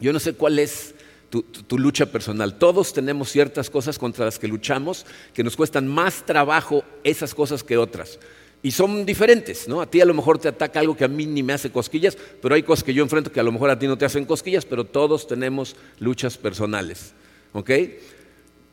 yo 0.00 0.12
no 0.12 0.20
sé 0.20 0.34
cuál 0.34 0.58
es 0.58 0.94
tu, 1.42 1.78
lucha 1.78 2.06
personal. 2.06 2.58
Todos 2.58 2.92
tenemos 2.92 3.30
ciertas 3.30 3.70
cosas 3.70 3.98
contra 3.98 4.24
las 4.24 4.38
que 4.38 4.48
luchamos 4.48 5.06
que 5.34 5.44
nos 5.44 5.56
cuestan 5.56 5.86
más 5.88 6.24
trabajo 6.24 6.84
esas 7.04 7.34
cosas 7.34 7.62
que 7.62 7.76
otras. 7.76 8.18
Y 8.62 8.70
son 8.70 9.06
diferentes, 9.06 9.68
¿no? 9.68 9.80
A 9.80 9.86
ti 9.86 10.00
a 10.00 10.04
lo 10.04 10.14
mejor 10.14 10.38
te 10.38 10.48
ataca 10.48 10.80
algo 10.80 10.96
que 10.96 11.04
a 11.04 11.08
mí 11.08 11.26
ni 11.26 11.42
me 11.42 11.52
hace 11.52 11.70
cosquillas, 11.70 12.16
pero 12.42 12.54
hay 12.54 12.62
cosas 12.62 12.84
que 12.84 12.94
yo 12.94 13.02
enfrento 13.02 13.30
que 13.30 13.40
a 13.40 13.44
lo 13.44 13.52
mejor 13.52 13.70
a 13.70 13.78
ti 13.78 13.86
no 13.86 13.98
te 13.98 14.04
hacen 14.04 14.24
cosquillas, 14.24 14.64
pero 14.64 14.84
todos 14.84 15.26
tenemos 15.28 15.76
luchas 16.00 16.36
personales, 16.36 17.12
¿ok? 17.52 17.70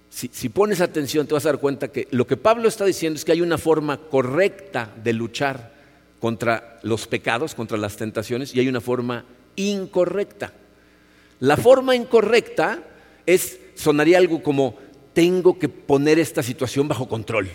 Si, 0.10 0.30
si, 0.32 0.50
pones 0.50 0.80
atención 0.80 1.28
te 1.28 1.34
vas 1.34 1.46
a 1.46 1.50
dar 1.50 1.60
cuenta 1.60 1.88
que 1.90 2.08
lo 2.12 2.28
que 2.28 2.38
Pablo 2.38 2.68
está 2.68 2.86
diciendo 2.86 3.18
es 3.18 3.26
que 3.26 3.32
hay 3.32 3.42
una 3.42 3.58
forma 3.58 3.98
correcta 3.98 4.94
de 5.04 5.14
luchar 5.14 5.74
contra 6.20 6.80
los 6.84 7.08
pecados, 7.08 7.54
contra 7.56 7.78
las 7.78 7.98
tentaciones, 7.98 8.56
y 8.56 8.60
hay 8.60 8.68
una 8.68 8.82
forma 8.82 9.26
incorrecta. 9.56 10.54
La 11.44 11.58
forma 11.58 11.96
incorrecta 11.96 12.80
es, 13.26 13.60
sonaría 13.76 14.18
algo 14.18 14.42
como, 14.42 14.78
tengo 15.14 15.60
que 15.60 15.70
poner 15.70 16.20
esta 16.20 16.42
situación 16.42 16.88
bajo 16.88 17.08
control 17.08 17.50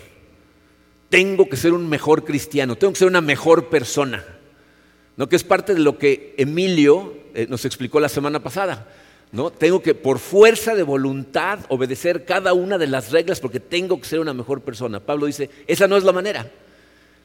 tengo 1.09 1.49
que 1.49 1.57
ser 1.57 1.73
un 1.73 1.89
mejor 1.89 2.23
cristiano, 2.23 2.75
tengo 2.75 2.93
que 2.93 2.99
ser 2.99 3.07
una 3.07 3.21
mejor 3.21 3.69
persona. 3.69 4.23
¿no? 5.17 5.27
Que 5.27 5.35
es 5.35 5.43
parte 5.43 5.73
de 5.73 5.81
lo 5.81 5.97
que 5.97 6.35
Emilio 6.37 7.13
eh, 7.33 7.47
nos 7.49 7.65
explicó 7.65 7.99
la 7.99 8.09
semana 8.09 8.41
pasada. 8.41 8.87
¿no? 9.31 9.51
Tengo 9.51 9.81
que, 9.81 9.95
por 9.95 10.19
fuerza 10.19 10.75
de 10.75 10.83
voluntad, 10.83 11.59
obedecer 11.69 12.25
cada 12.25 12.53
una 12.53 12.77
de 12.77 12.87
las 12.87 13.11
reglas 13.11 13.39
porque 13.39 13.59
tengo 13.59 13.99
que 13.99 14.07
ser 14.07 14.19
una 14.19 14.33
mejor 14.33 14.61
persona. 14.61 14.99
Pablo 14.99 15.25
dice, 15.25 15.49
esa 15.67 15.87
no 15.87 15.97
es 15.97 16.03
la 16.03 16.13
manera. 16.13 16.49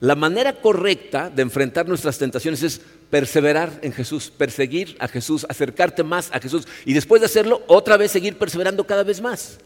La 0.01 0.15
manera 0.15 0.61
correcta 0.61 1.31
de 1.31 1.43
enfrentar 1.43 1.89
nuestras 1.89 2.19
tentaciones 2.19 2.63
es 2.63 2.81
perseverar 3.11 3.79
en 3.83 3.93
Jesús, 3.93 4.31
perseguir 4.31 4.97
a 4.99 5.09
Jesús, 5.09 5.47
acercarte 5.49 6.03
más 6.03 6.31
a 6.33 6.41
Jesús 6.41 6.67
y 6.85 6.93
después 6.93 7.21
de 7.21 7.27
hacerlo, 7.27 7.63
otra 7.69 7.97
vez 7.97 8.11
seguir 8.11 8.37
perseverando 8.37 8.87
cada 8.87 9.05
vez 9.05 9.21
más. 9.21 9.59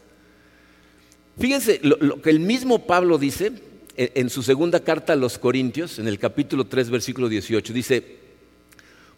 Fíjense 1.37 1.79
lo 1.81 2.21
que 2.21 2.29
el 2.29 2.39
mismo 2.39 2.85
Pablo 2.85 3.17
dice 3.17 3.53
en 3.95 4.29
su 4.29 4.43
segunda 4.43 4.81
carta 4.81 5.13
a 5.13 5.17
los 5.17 5.37
Corintios, 5.37 5.99
en 5.99 6.07
el 6.07 6.19
capítulo 6.19 6.67
3, 6.67 6.89
versículo 6.89 7.27
18, 7.27 7.73
dice, 7.73 8.17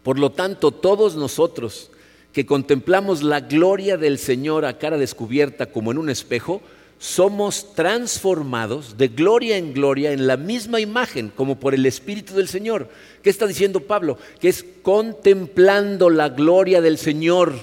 por 0.02 0.18
lo 0.18 0.32
tanto, 0.32 0.72
todos 0.72 1.14
nosotros 1.14 1.90
que 2.32 2.46
contemplamos 2.46 3.22
la 3.22 3.40
gloria 3.40 3.96
del 3.96 4.18
Señor 4.18 4.64
a 4.64 4.78
cara 4.78 4.98
descubierta 4.98 5.66
como 5.66 5.92
en 5.92 5.98
un 5.98 6.10
espejo, 6.10 6.62
somos 7.02 7.74
transformados 7.74 8.96
de 8.96 9.08
gloria 9.08 9.56
en 9.56 9.74
gloria 9.74 10.12
en 10.12 10.28
la 10.28 10.36
misma 10.36 10.78
imagen, 10.78 11.32
como 11.34 11.58
por 11.58 11.74
el 11.74 11.84
Espíritu 11.84 12.34
del 12.34 12.46
Señor. 12.46 12.88
¿Qué 13.24 13.28
está 13.28 13.48
diciendo 13.48 13.80
Pablo? 13.80 14.18
Que 14.38 14.48
es 14.48 14.64
contemplando 14.82 16.10
la 16.10 16.28
gloria 16.28 16.80
del 16.80 16.98
Señor 16.98 17.54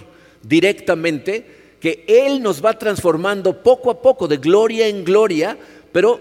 directamente, 0.43 1.75
que 1.79 2.03
Él 2.09 2.43
nos 2.43 2.63
va 2.63 2.77
transformando 2.77 3.63
poco 3.63 3.91
a 3.91 4.01
poco 4.01 4.27
de 4.27 4.35
gloria 4.35 4.87
en 4.89 5.05
gloria, 5.05 5.57
pero 5.93 6.19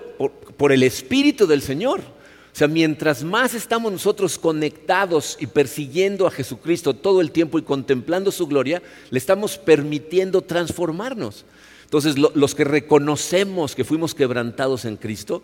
por 0.56 0.70
el 0.70 0.84
Espíritu 0.84 1.48
del 1.48 1.60
Señor. 1.60 1.98
O 1.98 2.56
sea, 2.56 2.68
mientras 2.68 3.24
más 3.24 3.52
estamos 3.52 3.90
nosotros 3.90 4.38
conectados 4.38 5.36
y 5.40 5.48
persiguiendo 5.48 6.24
a 6.24 6.30
Jesucristo 6.30 6.94
todo 6.94 7.20
el 7.20 7.32
tiempo 7.32 7.58
y 7.58 7.62
contemplando 7.62 8.30
su 8.30 8.46
gloria, 8.46 8.80
le 9.10 9.18
estamos 9.18 9.58
permitiendo 9.58 10.40
transformarnos. 10.40 11.44
Entonces, 11.88 12.18
los 12.18 12.54
que 12.54 12.64
reconocemos 12.64 13.74
que 13.74 13.82
fuimos 13.82 14.14
quebrantados 14.14 14.84
en 14.84 14.98
Cristo, 14.98 15.42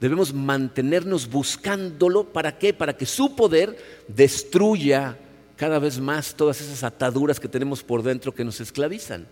debemos 0.00 0.32
mantenernos 0.32 1.28
buscándolo. 1.28 2.24
¿Para 2.24 2.56
qué? 2.56 2.72
Para 2.72 2.96
que 2.96 3.04
su 3.04 3.36
poder 3.36 3.76
destruya 4.08 5.18
cada 5.56 5.78
vez 5.78 6.00
más 6.00 6.34
todas 6.34 6.62
esas 6.62 6.82
ataduras 6.82 7.38
que 7.38 7.46
tenemos 7.46 7.82
por 7.82 8.02
dentro 8.02 8.34
que 8.34 8.42
nos 8.42 8.58
esclavizan. 8.62 9.26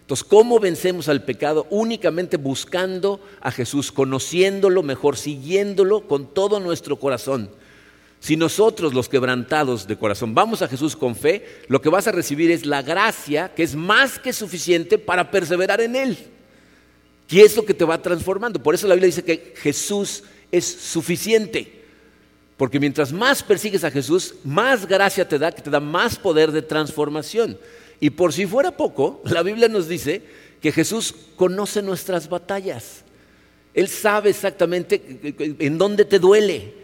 Entonces, 0.00 0.24
¿cómo 0.24 0.58
vencemos 0.58 1.06
al 1.10 1.22
pecado? 1.22 1.66
Únicamente 1.68 2.38
buscando 2.38 3.20
a 3.42 3.50
Jesús, 3.50 3.92
conociéndolo 3.92 4.82
mejor, 4.82 5.18
siguiéndolo 5.18 6.08
con 6.08 6.32
todo 6.32 6.60
nuestro 6.60 6.98
corazón. 6.98 7.50
Si 8.20 8.36
nosotros 8.36 8.92
los 8.92 9.08
quebrantados 9.08 9.86
de 9.88 9.96
corazón 9.96 10.34
vamos 10.34 10.60
a 10.60 10.68
Jesús 10.68 10.94
con 10.94 11.16
fe, 11.16 11.62
lo 11.68 11.80
que 11.80 11.88
vas 11.88 12.06
a 12.06 12.12
recibir 12.12 12.50
es 12.50 12.66
la 12.66 12.82
gracia 12.82 13.52
que 13.54 13.62
es 13.62 13.74
más 13.74 14.18
que 14.18 14.34
suficiente 14.34 14.98
para 14.98 15.30
perseverar 15.30 15.80
en 15.80 15.96
Él. 15.96 16.18
Y 17.30 17.40
es 17.40 17.56
lo 17.56 17.64
que 17.64 17.72
te 17.72 17.84
va 17.84 18.02
transformando. 18.02 18.62
Por 18.62 18.74
eso 18.74 18.86
la 18.86 18.94
Biblia 18.94 19.06
dice 19.06 19.24
que 19.24 19.54
Jesús 19.56 20.24
es 20.52 20.66
suficiente. 20.66 21.80
Porque 22.58 22.78
mientras 22.78 23.10
más 23.10 23.42
persigues 23.42 23.84
a 23.84 23.90
Jesús, 23.90 24.34
más 24.44 24.84
gracia 24.84 25.26
te 25.26 25.38
da, 25.38 25.50
que 25.50 25.62
te 25.62 25.70
da 25.70 25.80
más 25.80 26.18
poder 26.18 26.52
de 26.52 26.60
transformación. 26.60 27.58
Y 28.00 28.10
por 28.10 28.34
si 28.34 28.46
fuera 28.46 28.76
poco, 28.76 29.22
la 29.24 29.42
Biblia 29.42 29.68
nos 29.68 29.88
dice 29.88 30.22
que 30.60 30.72
Jesús 30.72 31.14
conoce 31.36 31.80
nuestras 31.80 32.28
batallas. 32.28 33.02
Él 33.72 33.88
sabe 33.88 34.28
exactamente 34.28 35.00
en 35.58 35.78
dónde 35.78 36.04
te 36.04 36.18
duele. 36.18 36.79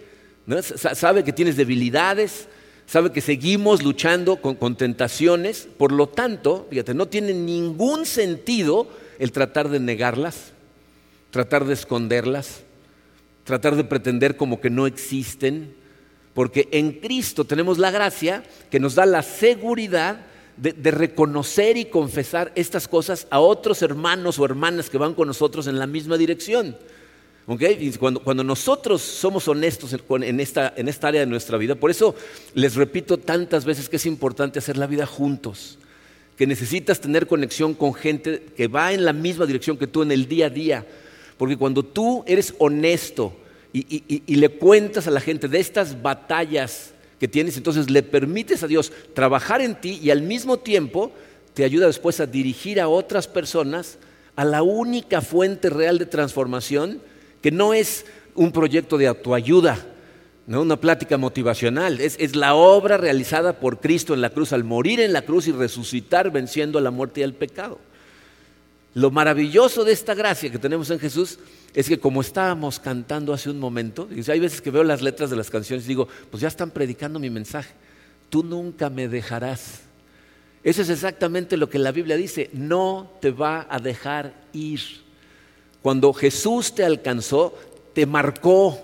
Sabe 0.95 1.25
que 1.25 1.33
tienes 1.33 1.57
debilidades, 1.57 2.49
sabe 2.87 3.11
que 3.11 3.21
seguimos 3.21 3.83
luchando 3.83 4.37
con, 4.37 4.77
tentaciones. 4.77 5.69
Por 5.77 5.91
lo 5.91 6.09
tanto, 6.09 6.67
fíjate, 6.71 6.95
no 6.95 7.07
tiene 7.07 7.35
ningún 7.35 8.07
sentido 8.07 8.89
el 9.19 9.33
tratar 9.33 9.69
de 9.69 9.81
negarlas, 9.81 10.53
tratar 11.31 11.65
de 11.65 11.75
esconderlas, 11.75 12.61
tratar 13.43 13.75
de 13.75 13.85
pretender 13.85 14.37
como 14.37 14.61
que 14.61 14.71
no 14.71 14.87
existen, 14.87 15.75
porque 16.33 16.69
en 16.71 16.93
Cristo 16.93 17.45
tenemos 17.45 17.79
la 17.79 17.91
gracia 17.91 18.45
que 18.71 18.79
nos 18.79 18.95
da 18.95 19.05
la 19.05 19.23
seguridad 19.23 20.27
de, 20.57 20.73
de, 20.73 20.91
reconocer 20.91 21.77
y 21.77 21.87
confesar 21.87 22.53
estas 22.55 22.89
cosas 22.89 23.27
a 23.31 23.41
otros 23.41 23.83
hermanos 23.83 24.39
o 24.39 24.45
hermanas 24.45 24.89
que 24.89 24.97
van 24.97 25.15
con 25.15 25.29
nosotros 25.29 25.67
en 25.67 25.79
la 25.79 25.87
misma 25.87 26.17
dirección. 26.17 26.77
Cuando, 27.47 28.43
nosotros 28.43 29.03
somos 29.03 29.47
honestos 29.47 29.95
en 30.11 30.41
esta, 30.41 30.75
en 30.77 30.89
esta 30.89 31.09
área 31.09 31.21
de 31.21 31.29
nuestra 31.29 31.57
vida, 31.57 31.77
por 31.77 31.93
eso 31.93 32.17
les 32.55 32.75
repito 32.75 33.19
tantas 33.19 33.65
veces 33.65 33.89
que 33.89 33.97
es 33.97 34.07
importante 34.07 34.59
hacer 34.59 34.77
la 34.77 34.89
vida 34.89 35.07
juntos, 35.07 35.79
que 36.37 36.45
necesitas 36.45 37.01
tener 37.01 37.29
conexión 37.29 37.75
con 37.75 37.95
gente 37.95 38.47
que 38.57 38.67
va 38.67 38.93
en 38.93 39.05
la 39.05 39.13
misma 39.13 39.47
dirección 39.47 39.79
que 39.79 39.87
tú 39.87 40.03
en 40.03 40.11
el 40.11 40.27
día 40.27 40.47
a 40.47 40.51
día, 40.51 40.87
porque 41.39 41.57
cuando 41.57 41.85
tú 41.85 42.25
eres 42.27 42.53
honesto 42.59 43.33
y, 43.73 44.03
y 44.09 44.35
le 44.35 44.49
cuentas 44.49 45.07
a 45.07 45.13
la 45.13 45.21
gente 45.21 45.47
de 45.47 45.61
estas 45.61 46.03
batallas 46.03 46.95
que 47.21 47.29
tienes, 47.29 47.57
entonces 47.57 47.89
le 47.91 48.03
permites 48.03 48.65
a 48.65 48.67
Dios 48.67 48.91
trabajar 49.15 49.61
en 49.61 49.77
ti 49.77 50.01
y 50.03 50.11
al 50.11 50.23
mismo 50.23 50.59
tiempo 50.59 51.13
te 51.55 51.63
ayuda 51.63 51.87
después 51.87 52.19
a 52.19 52.27
dirigir 52.27 52.81
a 52.81 52.89
otras 52.89 53.29
personas 53.29 53.99
a 54.35 54.45
la 54.45 54.65
única 54.65 55.21
fuente 55.21 55.71
real 55.71 55.99
de 55.99 56.07
transformación 56.07 57.01
que 57.47 57.53
no 57.53 57.75
es 57.75 58.05
un 58.35 58.51
proyecto 58.51 58.99
de 58.99 59.07
autoayuda, 59.07 59.79
¿no? 60.49 60.63
una 60.63 60.81
plática 60.81 61.17
motivacional, 61.17 62.01
es, 62.01 62.17
es, 62.19 62.35
la 62.35 62.57
obra 62.57 62.97
realizada 62.97 63.61
por 63.61 63.79
Cristo 63.79 64.15
en 64.15 64.21
la 64.21 64.31
cruz, 64.31 64.53
al 64.53 64.65
morir 64.65 64.99
en 64.99 65.13
la 65.13 65.23
cruz 65.23 65.47
y 65.47 65.53
resucitar 65.53 66.33
venciendo 66.33 66.81
la 66.81 66.91
muerte 66.91 67.21
y 67.21 67.23
al 67.23 67.35
pecado. 67.35 67.79
Lo 68.95 69.13
maravilloso 69.13 69.85
de 69.85 69.93
esta 69.93 70.13
gracia 70.17 70.51
que 70.51 70.59
tenemos 70.59 70.91
en 70.91 70.99
Jesús 70.99 71.39
es 71.73 71.89
que 71.89 72.01
como 72.01 72.21
estábamos 72.21 72.81
cantando 72.81 73.33
hace 73.33 73.49
un 73.49 73.61
momento, 73.61 74.09
hay 74.11 74.41
veces 74.41 74.61
que 74.61 74.73
veo 74.73 74.83
las 74.83 75.01
letras 75.01 75.31
de 75.31 75.37
las 75.37 75.49
canciones 75.49 75.85
y 75.85 75.89
digo, 75.91 76.09
pues 76.33 76.41
ya 76.41 76.49
están 76.49 76.73
predicando 76.73 77.21
mi 77.21 77.31
mensaje, 77.31 77.75
tú 78.29 78.43
nunca 78.43 78.91
me 78.91 79.07
dejarás. 79.07 79.83
Eso 80.65 80.83
es 80.83 80.89
exactamente 80.89 81.57
lo 81.57 81.71
que 81.71 81.79
la 81.79 81.93
Biblia 81.93 82.17
dice, 82.17 82.51
no 82.53 83.13
te 83.21 83.31
va 83.31 83.69
a 83.71 83.79
dejar 83.79 84.35
ir. 84.53 85.06
Cuando 85.87 86.13
Jesús 86.13 86.75
te 86.75 86.85
alcanzó, 86.85 87.55
te 87.93 88.07
marcó. 88.07 88.77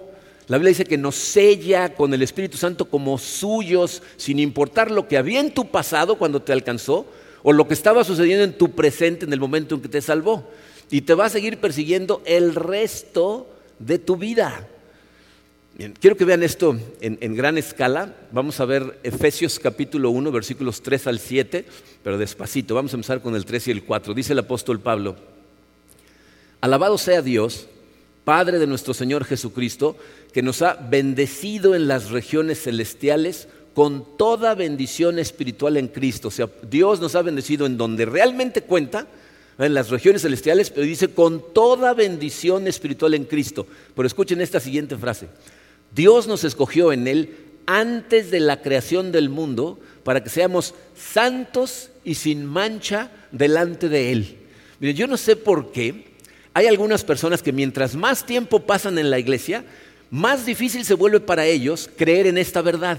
La 0.46 0.56
Biblia 0.56 0.68
dice 0.68 0.84
que 0.84 0.96
nos 0.96 1.16
sella 1.16 1.96
con 1.96 2.14
el 2.14 2.22
Espíritu 2.22 2.56
Santo 2.56 2.84
como 2.84 3.18
suyos, 3.18 4.04
sin 4.16 4.38
importar 4.38 4.88
lo 4.88 5.08
que 5.08 5.16
había 5.16 5.40
en 5.40 5.52
tu 5.52 5.68
pasado 5.68 6.16
cuando 6.16 6.42
te 6.42 6.52
alcanzó 6.52 7.04
o 7.42 7.52
lo 7.52 7.66
que 7.66 7.74
estaba 7.74 8.04
sucediendo 8.04 8.44
en 8.44 8.56
tu 8.56 8.70
presente 8.70 9.24
en 9.24 9.32
el 9.32 9.40
momento 9.40 9.74
en 9.74 9.80
que 9.80 9.88
te 9.88 10.00
salvó. 10.00 10.48
Y 10.92 11.00
te 11.00 11.14
va 11.14 11.24
a 11.24 11.28
seguir 11.28 11.58
persiguiendo 11.58 12.22
el 12.24 12.54
resto 12.54 13.48
de 13.80 13.98
tu 13.98 14.14
vida. 14.14 14.68
quiero 15.98 16.16
que 16.16 16.24
vean 16.24 16.44
esto 16.44 16.78
en, 17.00 17.18
en, 17.20 17.34
gran 17.34 17.58
escala. 17.58 18.14
Vamos 18.30 18.60
a 18.60 18.64
ver 18.64 19.00
Efesios 19.02 19.58
capítulo 19.58 20.10
1, 20.10 20.30
versículos 20.30 20.80
3 20.82 21.08
al 21.08 21.18
7, 21.18 21.64
pero 22.04 22.16
despacito. 22.16 22.76
Vamos 22.76 22.92
a 22.92 22.96
empezar 22.96 23.20
con 23.20 23.34
el 23.34 23.44
3 23.44 23.66
y 23.66 23.70
el 23.72 23.82
4. 23.82 24.14
Dice 24.14 24.34
el 24.34 24.38
apóstol 24.38 24.78
Pablo. 24.78 25.31
Alabado 26.62 26.96
sea 26.96 27.22
Dios, 27.22 27.66
Padre 28.24 28.60
de 28.60 28.68
nuestro 28.68 28.94
Señor 28.94 29.24
Jesucristo, 29.24 29.96
que 30.32 30.42
nos 30.42 30.62
ha 30.62 30.74
bendecido 30.74 31.74
en 31.74 31.88
las 31.88 32.10
regiones 32.10 32.62
celestiales 32.62 33.48
con 33.74 34.16
toda 34.16 34.54
bendición 34.54 35.18
espiritual 35.18 35.76
en 35.76 35.88
Cristo. 35.88 36.28
O 36.28 36.30
sea, 36.30 36.48
Dios 36.70 37.00
nos 37.00 37.16
ha 37.16 37.22
bendecido 37.22 37.66
en 37.66 37.76
donde 37.76 38.04
realmente 38.04 38.62
cuenta, 38.62 39.08
en 39.58 39.74
las 39.74 39.90
regiones 39.90 40.22
celestiales, 40.22 40.70
pero 40.70 40.86
dice 40.86 41.08
con 41.08 41.52
toda 41.52 41.94
bendición 41.94 42.68
espiritual 42.68 43.14
en 43.14 43.24
Cristo. 43.24 43.66
Pero 43.96 44.06
escuchen 44.06 44.40
esta 44.40 44.60
siguiente 44.60 44.96
frase. 44.96 45.28
Dios 45.92 46.28
nos 46.28 46.44
escogió 46.44 46.92
en 46.92 47.08
Él 47.08 47.34
antes 47.66 48.30
de 48.30 48.38
la 48.38 48.62
creación 48.62 49.10
del 49.10 49.30
mundo 49.30 49.80
para 50.04 50.22
que 50.22 50.30
seamos 50.30 50.76
santos 50.94 51.90
y 52.04 52.14
sin 52.14 52.46
mancha 52.46 53.10
delante 53.32 53.88
de 53.88 54.12
Él. 54.12 54.38
Miren, 54.78 54.96
yo 54.96 55.06
no 55.08 55.16
sé 55.16 55.34
por 55.34 55.72
qué, 55.72 56.11
hay 56.54 56.66
algunas 56.66 57.04
personas 57.04 57.42
que 57.42 57.52
mientras 57.52 57.94
más 57.94 58.26
tiempo 58.26 58.60
pasan 58.60 58.98
en 58.98 59.10
la 59.10 59.18
iglesia, 59.18 59.64
más 60.10 60.44
difícil 60.44 60.84
se 60.84 60.94
vuelve 60.94 61.20
para 61.20 61.46
ellos 61.46 61.88
creer 61.96 62.26
en 62.26 62.36
esta 62.36 62.60
verdad. 62.60 62.98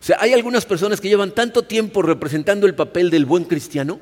O 0.00 0.04
sea, 0.04 0.16
hay 0.20 0.32
algunas 0.32 0.66
personas 0.66 1.00
que 1.00 1.08
llevan 1.08 1.30
tanto 1.30 1.62
tiempo 1.62 2.02
representando 2.02 2.66
el 2.66 2.74
papel 2.74 3.10
del 3.10 3.24
buen 3.24 3.44
cristiano, 3.44 4.00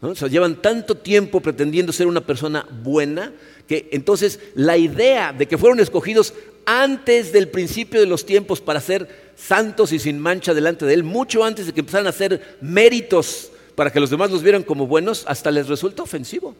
o 0.00 0.14
sea, 0.16 0.26
llevan 0.26 0.60
tanto 0.60 0.96
tiempo 0.96 1.40
pretendiendo 1.40 1.92
ser 1.92 2.06
una 2.08 2.22
persona 2.22 2.66
buena, 2.82 3.32
que 3.68 3.88
entonces 3.92 4.40
la 4.54 4.76
idea 4.76 5.32
de 5.32 5.46
que 5.46 5.58
fueron 5.58 5.78
escogidos 5.78 6.34
antes 6.64 7.32
del 7.32 7.48
principio 7.48 8.00
de 8.00 8.06
los 8.06 8.26
tiempos 8.26 8.60
para 8.60 8.80
ser 8.80 9.32
santos 9.36 9.92
y 9.92 9.98
sin 9.98 10.18
mancha 10.18 10.54
delante 10.54 10.86
de 10.86 10.94
Él, 10.94 11.04
mucho 11.04 11.44
antes 11.44 11.66
de 11.66 11.72
que 11.72 11.80
empezaran 11.80 12.06
a 12.06 12.10
hacer 12.10 12.56
méritos 12.60 13.52
para 13.76 13.92
que 13.92 14.00
los 14.00 14.10
demás 14.10 14.30
los 14.30 14.42
vieran 14.42 14.62
como 14.62 14.86
buenos, 14.86 15.24
hasta 15.26 15.50
les 15.50 15.68
resulta 15.68 16.02
ofensivo. 16.02 16.56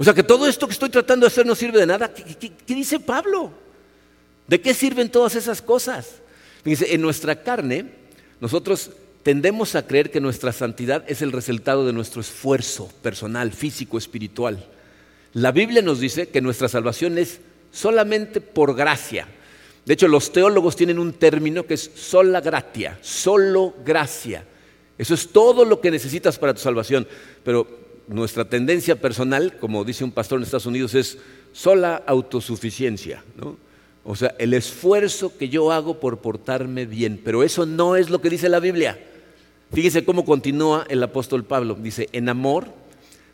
O 0.00 0.04
sea 0.04 0.14
que 0.14 0.22
todo 0.22 0.48
esto 0.48 0.66
que 0.66 0.72
estoy 0.72 0.88
tratando 0.88 1.24
de 1.24 1.26
hacer 1.26 1.44
no 1.44 1.54
sirve 1.54 1.78
de 1.78 1.84
nada. 1.84 2.10
¿Qué, 2.10 2.74
dice 2.74 2.98
Pablo? 2.98 3.52
¿De 4.46 4.58
qué 4.58 4.72
sirven 4.72 5.10
todas 5.10 5.34
esas 5.34 5.60
cosas? 5.60 6.22
Fíjense, 6.64 6.94
en 6.94 7.02
nuestra 7.02 7.42
carne, 7.42 7.84
nosotros 8.40 8.92
tendemos 9.22 9.74
a 9.74 9.86
creer 9.86 10.10
que 10.10 10.18
nuestra 10.18 10.52
santidad 10.52 11.04
es 11.06 11.20
el 11.20 11.32
resultado 11.32 11.86
de 11.86 11.92
nuestro 11.92 12.22
esfuerzo 12.22 12.90
personal, 13.02 13.52
físico, 13.52 13.98
espiritual. 13.98 14.64
La 15.34 15.52
Biblia 15.52 15.82
nos 15.82 16.00
dice 16.00 16.30
que 16.30 16.40
nuestra 16.40 16.70
salvación 16.70 17.18
es 17.18 17.40
solamente 17.70 18.40
por 18.40 18.74
gracia. 18.74 19.28
De 19.84 19.92
hecho, 19.92 20.08
los 20.08 20.32
teólogos 20.32 20.76
tienen 20.76 20.98
un 20.98 21.12
término 21.12 21.66
que 21.66 21.74
es 21.74 21.90
sola 21.94 22.40
gratia, 22.40 22.98
solo 23.02 23.74
gracia. 23.84 24.46
Eso 24.96 25.12
es 25.12 25.28
todo 25.28 25.66
lo 25.66 25.82
que 25.82 25.90
necesitas 25.90 26.38
para 26.38 26.54
tu 26.54 26.60
salvación. 26.60 27.06
Pero 27.44 27.79
nuestra 28.10 28.44
tendencia 28.44 29.00
personal, 29.00 29.56
como 29.58 29.84
dice 29.84 30.04
un 30.04 30.10
pastor 30.10 30.38
en 30.38 30.44
Estados 30.44 30.66
Unidos, 30.66 30.94
es 30.94 31.18
sola 31.52 32.02
autosuficiencia. 32.06 33.22
O 34.04 34.16
sea, 34.16 34.34
el 34.38 34.54
esfuerzo 34.54 35.36
que 35.36 35.48
yo 35.48 35.70
hago 35.70 36.00
por 36.00 36.18
portarme 36.18 36.86
bien. 36.86 37.20
Pero 37.24 37.44
eso 37.44 37.66
no 37.66 37.96
es 37.96 38.10
lo 38.10 38.20
que 38.20 38.30
dice 38.30 38.48
la 38.48 38.60
Biblia. 38.60 38.98
Fíjese 39.72 40.04
cómo 40.04 40.24
continúa 40.24 40.86
el 40.88 41.02
apóstol 41.02 41.44
Pablo. 41.44 41.76
Dice, 41.80 42.08
en 42.12 42.28
amor 42.28 42.68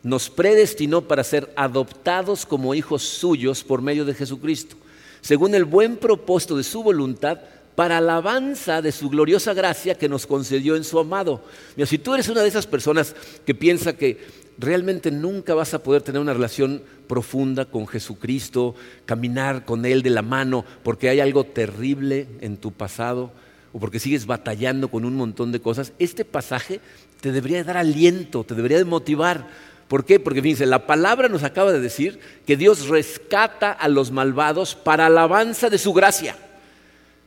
nos 0.03 0.29
predestinó 0.29 1.03
para 1.03 1.25
ser 1.25 1.53
adoptados 1.57 2.45
como 2.45 2.75
hijos 2.75 3.03
suyos 3.03 3.65
por 3.65 3.83
medio 3.83 4.05
de 4.05 4.15
Jesucristo, 4.15 4.77
según 5.21 5.55
el 5.55 5.65
buen 5.65 5.97
propósito 5.97 6.57
de 6.57 6.63
su 6.63 6.83
voluntad, 6.83 7.41
para 7.75 7.99
alabanza 7.99 8.81
de 8.81 8.93
su 8.93 9.11
gloriosa 9.11 9.53
gracia 9.53 9.97
que 9.97 10.09
nos 10.09 10.27
concedió 10.27 10.77
en 10.77 10.85
su 10.85 10.99
amado. 10.99 11.43
Mira, 11.77 11.87
si 11.87 11.99
tú 11.99 12.15
eres 12.15 12.29
una 12.29 12.43
de 12.43 12.49
esas 12.49 12.67
personas 12.67 13.15
que 13.45 13.55
piensa 13.55 13.95
que 13.95 14.46
realmente 14.59 15.11
nunca 15.11 15.55
vas 15.55 15.75
a 15.75 15.83
poder 15.83 16.03
tener 16.03 16.21
una 16.21 16.33
relación 16.33 16.83
profunda 17.07 17.67
con 17.67 17.87
Jesucristo, 17.87 18.75
caminar 19.05 19.65
con 19.65 19.85
Él 19.85 20.03
de 20.03 20.11
la 20.11 20.23
mano, 20.23 20.65
porque 20.83 21.09
hay 21.09 21.21
algo 21.21 21.45
terrible 21.45 22.27
en 22.41 22.57
tu 22.57 22.73
pasado 22.73 23.33
o 23.73 23.79
porque 23.79 23.99
sigues 23.99 24.27
batallando 24.27 24.89
con 24.89 25.05
un 25.05 25.17
montón 25.17 25.53
de 25.53 25.61
cosas, 25.61 25.93
este 25.99 26.25
pasaje 26.25 26.81
te 27.21 27.33
debería 27.33 27.63
dar 27.63 27.77
aliento, 27.77 28.45
te 28.45 28.55
debería 28.55 28.79
de 28.79 28.85
motivar. 28.85 29.49
¿Por 29.89 30.05
qué? 30.05 30.19
Porque 30.19 30.43
fíjense, 30.43 30.67
la 30.67 30.87
palabra 30.87 31.29
nos 31.29 31.43
acaba 31.43 31.73
de 31.73 31.81
decir 31.81 32.19
que 32.47 32.57
Dios 32.57 32.89
rescata 32.89 33.71
a 33.71 33.89
los 33.89 34.11
malvados 34.11 34.75
para 34.75 35.07
alabanza 35.07 35.71
de 35.71 35.79
su 35.79 35.93
gracia. 35.93 36.37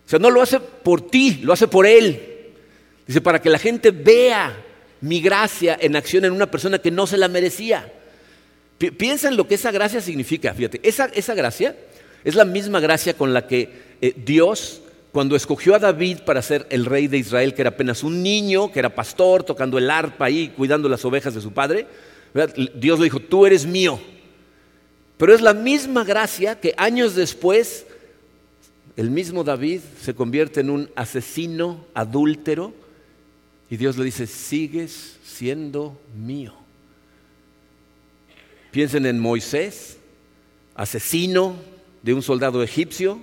O 0.06 0.10
sea, 0.10 0.20
no 0.20 0.32
lo 0.32 0.42
hace 0.42 0.60
por 0.60 1.02
ti, 1.02 1.40
lo 1.44 1.54
hace 1.54 1.68
por 1.68 1.86
Él. 1.86 2.20
Dice, 3.06 3.22
para 3.22 3.42
que 3.42 3.50
la 3.50 3.60
gente 3.60 3.92
vea 3.92 4.56
mi 5.02 5.22
gracia 5.22 5.78
en 5.80 5.96
acción 5.96 6.26
en 6.26 6.34
una 6.34 6.50
persona 6.52 6.80
que 6.80 6.92
no 6.92 7.08
se 7.08 7.18
la 7.18 7.28
merecía. 7.28 7.92
Piensa 8.98 9.28
en 9.28 9.38
lo 9.38 9.48
que 9.48 9.56
esa 9.56 9.72
gracia 9.72 10.02
significa, 10.02 10.54
fíjate, 10.54 10.80
esa, 10.84 11.06
esa 11.08 11.34
gracia 11.34 11.76
es 12.24 12.36
la 12.36 12.46
misma 12.46 12.80
gracia 12.80 13.14
con 13.14 13.34
la 13.34 13.46
que 13.48 13.70
eh, 14.02 14.14
Dios, 14.26 14.82
cuando 15.12 15.36
escogió 15.36 15.76
a 15.76 15.80
David 15.80 16.20
para 16.26 16.42
ser 16.42 16.66
el 16.70 16.86
rey 16.86 17.08
de 17.08 17.18
Israel, 17.18 17.54
que 17.54 17.62
era 17.62 17.72
apenas 17.72 18.04
un 18.04 18.24
niño, 18.24 18.72
que 18.72 18.80
era 18.80 18.96
pastor, 18.96 19.44
tocando 19.44 19.78
el 19.78 19.90
arpa 19.90 20.26
ahí, 20.26 20.54
cuidando 20.56 20.88
las 20.88 21.04
ovejas 21.04 21.34
de 21.34 21.42
su 21.42 21.52
padre, 21.52 21.88
Dios 22.76 23.00
le 23.00 23.06
dijo, 23.06 23.20
tú 23.20 23.46
eres 23.46 23.66
mío. 23.66 24.00
Pero 25.18 25.34
es 25.34 25.42
la 25.42 25.54
misma 25.54 26.06
gracia 26.06 26.60
que 26.60 26.74
años 26.78 27.16
después 27.16 27.86
el 28.96 29.10
mismo 29.10 29.44
David 29.44 29.82
se 30.02 30.14
convierte 30.14 30.62
en 30.62 30.70
un 30.70 30.90
asesino 30.96 31.86
adúltero 31.94 32.74
y 33.70 33.78
Dios 33.78 33.98
le 33.98 34.06
dice, 34.06 34.26
sigues 34.26 35.18
siendo 35.24 36.00
mío. 36.16 36.54
Piensen 38.72 39.06
en 39.06 39.20
Moisés, 39.20 39.98
asesino 40.76 41.56
de 42.02 42.14
un 42.14 42.22
soldado 42.22 42.64
egipcio, 42.64 43.20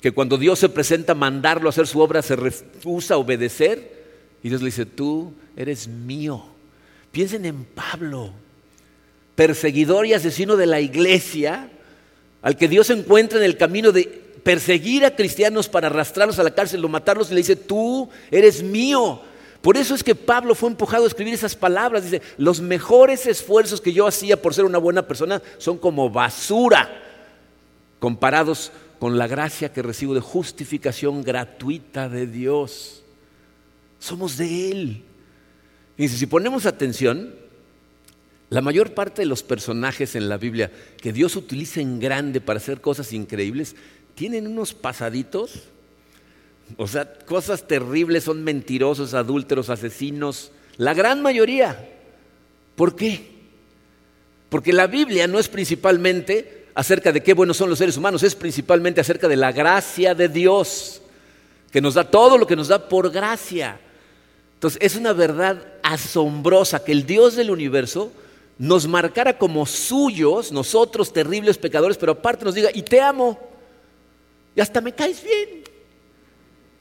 que 0.00 0.12
cuando 0.12 0.38
Dios 0.38 0.58
se 0.58 0.68
presenta 0.68 1.12
a 1.12 1.16
mandarlo 1.16 1.68
a 1.68 1.70
hacer 1.70 1.86
su 1.86 2.00
obra 2.00 2.22
se 2.22 2.34
refusa 2.36 3.14
a 3.14 3.18
obedecer 3.18 4.00
y 4.42 4.48
Dios 4.48 4.62
le 4.62 4.66
dice, 4.66 4.86
tú 4.86 5.34
eres 5.56 5.86
mío. 5.86 6.42
Piensen 7.12 7.44
en 7.44 7.64
Pablo, 7.64 8.32
perseguidor 9.34 10.06
y 10.06 10.14
asesino 10.14 10.56
de 10.56 10.66
la 10.66 10.80
iglesia, 10.80 11.70
al 12.40 12.56
que 12.56 12.68
Dios 12.68 12.88
encuentra 12.90 13.38
en 13.38 13.44
el 13.44 13.56
camino 13.58 13.92
de 13.92 14.04
perseguir 14.42 15.04
a 15.04 15.14
cristianos 15.14 15.68
para 15.68 15.88
arrastrarlos 15.88 16.38
a 16.38 16.42
la 16.42 16.54
cárcel 16.54 16.84
o 16.84 16.88
matarlos 16.88 17.30
y 17.30 17.34
le 17.34 17.40
dice, 17.40 17.56
tú 17.56 18.08
eres 18.30 18.62
mío. 18.62 19.20
Por 19.62 19.76
eso 19.76 19.94
es 19.94 20.02
que 20.02 20.14
Pablo 20.14 20.54
fue 20.54 20.70
empujado 20.70 21.04
a 21.04 21.08
escribir 21.08 21.34
esas 21.34 21.54
palabras. 21.54 22.04
Dice, 22.04 22.22
los 22.38 22.60
mejores 22.60 23.26
esfuerzos 23.26 23.80
que 23.80 23.92
yo 23.92 24.06
hacía 24.06 24.40
por 24.40 24.54
ser 24.54 24.64
una 24.64 24.78
buena 24.78 25.06
persona 25.06 25.42
son 25.58 25.76
como 25.76 26.08
basura 26.08 26.90
comparados 27.98 28.72
con 28.98 29.18
la 29.18 29.26
gracia 29.26 29.72
que 29.72 29.82
recibo 29.82 30.14
de 30.14 30.20
justificación 30.20 31.22
gratuita 31.22 32.08
de 32.08 32.26
Dios. 32.26 33.02
Somos 33.98 34.36
de 34.36 34.70
Él. 34.70 35.04
Y 35.98 36.08
si 36.08 36.26
ponemos 36.26 36.64
atención, 36.64 37.34
la 38.48 38.62
mayor 38.62 38.94
parte 38.94 39.22
de 39.22 39.26
los 39.26 39.42
personajes 39.42 40.16
en 40.16 40.28
la 40.28 40.38
Biblia 40.38 40.72
que 41.00 41.12
Dios 41.12 41.36
utiliza 41.36 41.80
en 41.80 42.00
grande 42.00 42.40
para 42.40 42.56
hacer 42.56 42.80
cosas 42.80 43.12
increíbles, 43.12 43.76
tienen 44.14 44.46
unos 44.46 44.74
pasaditos, 44.74 45.68
o 46.76 46.86
sea, 46.86 47.12
cosas 47.26 47.66
terribles, 47.66 48.24
son 48.24 48.44
mentirosos, 48.44 49.14
adúlteros, 49.14 49.70
asesinos, 49.70 50.52
la 50.76 50.94
gran 50.94 51.22
mayoría. 51.22 51.88
¿Por 52.76 52.96
qué? 52.96 53.28
Porque 54.48 54.72
la 54.72 54.86
Biblia 54.86 55.26
no 55.26 55.38
es 55.38 55.48
principalmente 55.48 56.66
acerca 56.74 57.12
de 57.12 57.22
qué 57.22 57.34
buenos 57.34 57.56
son 57.56 57.70
los 57.70 57.78
seres 57.78 57.96
humanos, 57.96 58.22
es 58.22 58.34
principalmente 58.34 59.00
acerca 59.00 59.28
de 59.28 59.36
la 59.36 59.52
gracia 59.52 60.14
de 60.14 60.28
Dios, 60.28 61.02
que 61.70 61.80
nos 61.80 61.94
da 61.94 62.04
todo 62.04 62.38
lo 62.38 62.46
que 62.46 62.56
nos 62.56 62.68
da 62.68 62.88
por 62.88 63.10
gracia. 63.10 63.78
Entonces, 64.54 64.78
es 64.82 64.96
una 64.96 65.12
verdad 65.12 65.62
asombrosa 65.82 66.84
que 66.84 66.92
el 66.92 67.06
Dios 67.06 67.36
del 67.36 67.50
universo 67.50 68.12
nos 68.58 68.86
marcara 68.86 69.38
como 69.38 69.64
suyos, 69.64 70.52
nosotros 70.52 71.12
terribles 71.12 71.56
pecadores, 71.56 71.96
pero 71.96 72.12
aparte 72.12 72.44
nos 72.44 72.54
diga, 72.54 72.70
y 72.74 72.82
te 72.82 73.00
amo, 73.00 73.38
y 74.54 74.60
hasta 74.60 74.80
me 74.80 74.94
caes 74.94 75.22
bien. 75.22 75.59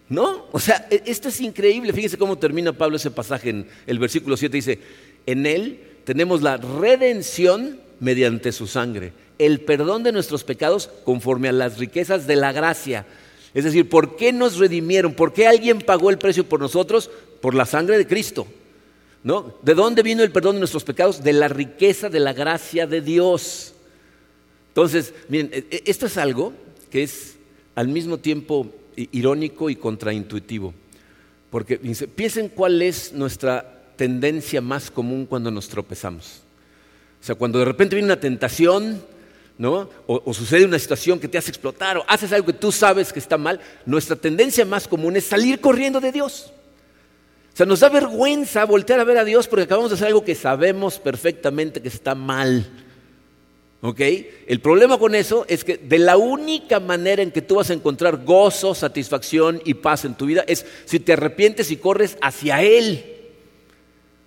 ¿No? 0.10 0.48
O 0.52 0.60
sea, 0.60 0.88
e, 0.90 1.04
esto 1.06 1.30
es 1.30 1.40
increíble. 1.40 1.94
Fíjense 1.94 2.18
cómo 2.18 2.38
termina 2.38 2.74
Pablo 2.74 2.98
ese 2.98 3.12
pasaje 3.12 3.52
en 3.52 3.68
el 3.86 4.00
versículo 4.00 4.36
7. 4.36 4.58
Dice, 4.58 4.80
en 5.26 5.46
él 5.46 5.80
tenemos 6.04 6.42
la 6.42 6.58
redención 6.58 7.80
mediante 8.00 8.52
su 8.52 8.66
sangre, 8.66 9.14
el 9.38 9.62
perdón 9.62 10.04
de 10.04 10.12
nuestros 10.12 10.44
pecados 10.44 10.90
conforme 11.04 11.50
a 11.50 11.54
las 11.54 11.78
riquezas 11.78 12.26
de 12.26 12.36
la 12.36 12.52
gracia. 12.52 13.06
Es 13.54 13.64
decir, 13.64 13.90
¿por 13.90 14.16
qué 14.16 14.34
nos 14.34 14.58
redimieron? 14.58 15.14
¿Por 15.14 15.34
qué 15.34 15.48
alguien 15.48 15.80
pagó 15.80 16.10
el 16.10 16.18
precio 16.18 16.48
por 16.48 16.60
nosotros? 16.60 17.10
Por 17.42 17.54
la 17.54 17.66
sangre 17.66 17.98
de 17.98 18.08
Cristo. 18.08 18.48
¿No? 19.22 19.56
¿De 19.62 19.74
dónde 19.74 20.02
vino 20.02 20.24
el 20.24 20.32
perdón 20.32 20.56
de 20.56 20.60
nuestros 20.60 20.84
pecados? 20.84 21.24
De 21.24 21.34
la 21.34 21.50
riqueza 21.50 22.10
de 22.10 22.20
la 22.20 22.34
gracia 22.34 22.88
de 22.88 23.02
Dios. 23.02 23.74
Entonces, 24.70 25.14
miren, 25.28 25.50
e, 25.52 25.66
e, 25.70 25.84
esto 25.86 26.06
es 26.06 26.18
algo 26.18 26.54
que 26.90 27.04
es 27.04 27.36
al 27.76 27.90
mismo 27.90 28.18
tiempo 28.18 28.72
irónico 29.12 29.70
y 29.70 29.76
contraintuitivo. 29.76 30.74
Porque 31.50 31.78
piensen 31.78 32.50
cuál 32.50 32.82
es 32.82 33.14
nuestra 33.14 33.94
tendencia 33.96 34.62
más 34.62 34.92
común 34.92 35.26
cuando 35.26 35.52
nos 35.52 35.68
tropezamos. 35.68 36.42
O 37.22 37.26
sea, 37.26 37.36
cuando 37.36 37.60
de 37.60 37.66
repente 37.66 37.96
viene 37.96 38.08
una 38.08 38.20
tentación, 38.20 39.04
¿no? 39.58 39.90
O, 40.08 40.34
sucede 40.34 40.64
una 40.64 40.80
situación 40.80 41.20
que 41.20 41.28
te 41.28 41.38
hace 41.38 41.50
explotar, 41.50 41.98
o 41.98 42.06
haces 42.08 42.32
algo 42.32 42.48
que 42.48 42.54
tú 42.54 42.72
sabes 42.72 43.12
que 43.12 43.20
está 43.20 43.38
mal, 43.38 43.60
nuestra 43.86 44.16
tendencia 44.16 44.64
más 44.66 44.88
común 44.88 45.18
es 45.18 45.26
salir 45.26 45.60
corriendo 45.60 46.00
de 46.00 46.12
Dios. 46.12 46.54
O 47.54 47.58
sea, 47.58 47.66
nos 47.66 47.82
da 47.82 47.90
vergüenza 47.90 48.64
voltear 48.64 49.02
a 49.02 49.04
ver 49.04 49.18
a 49.18 49.26
Dios 49.26 49.48
porque 49.48 49.64
acabamos 49.64 49.92
de 49.92 49.96
hacer 49.96 50.08
algo 50.08 50.24
que 50.24 50.36
sabemos 50.36 50.98
perfectamente 50.98 51.82
que 51.82 51.90
está 51.90 52.16
mal. 52.16 52.66
¿Ok? 53.82 54.02
El 54.48 54.60
problema 54.60 54.98
con 54.98 55.16
eso 55.16 55.46
es 55.48 55.64
que 55.64 55.78
de 55.78 56.00
la 56.00 56.18
única 56.18 56.80
manera 56.80 57.22
en 57.22 57.32
que 57.32 57.42
tú 57.42 57.56
vas 57.56 57.70
a 57.70 57.74
encontrar 57.74 58.26
gozo, 58.26 58.76
satisfacción 58.76 59.62
y 59.64 59.76
paz 59.76 60.04
en 60.04 60.16
tu 60.16 60.26
vida 60.26 60.44
es 60.48 60.66
si 60.86 61.00
te 61.00 61.14
arrepientes 61.14 61.72
y 61.72 61.78
corres 61.78 62.18
hacia 62.22 62.62
Él. 62.62 63.06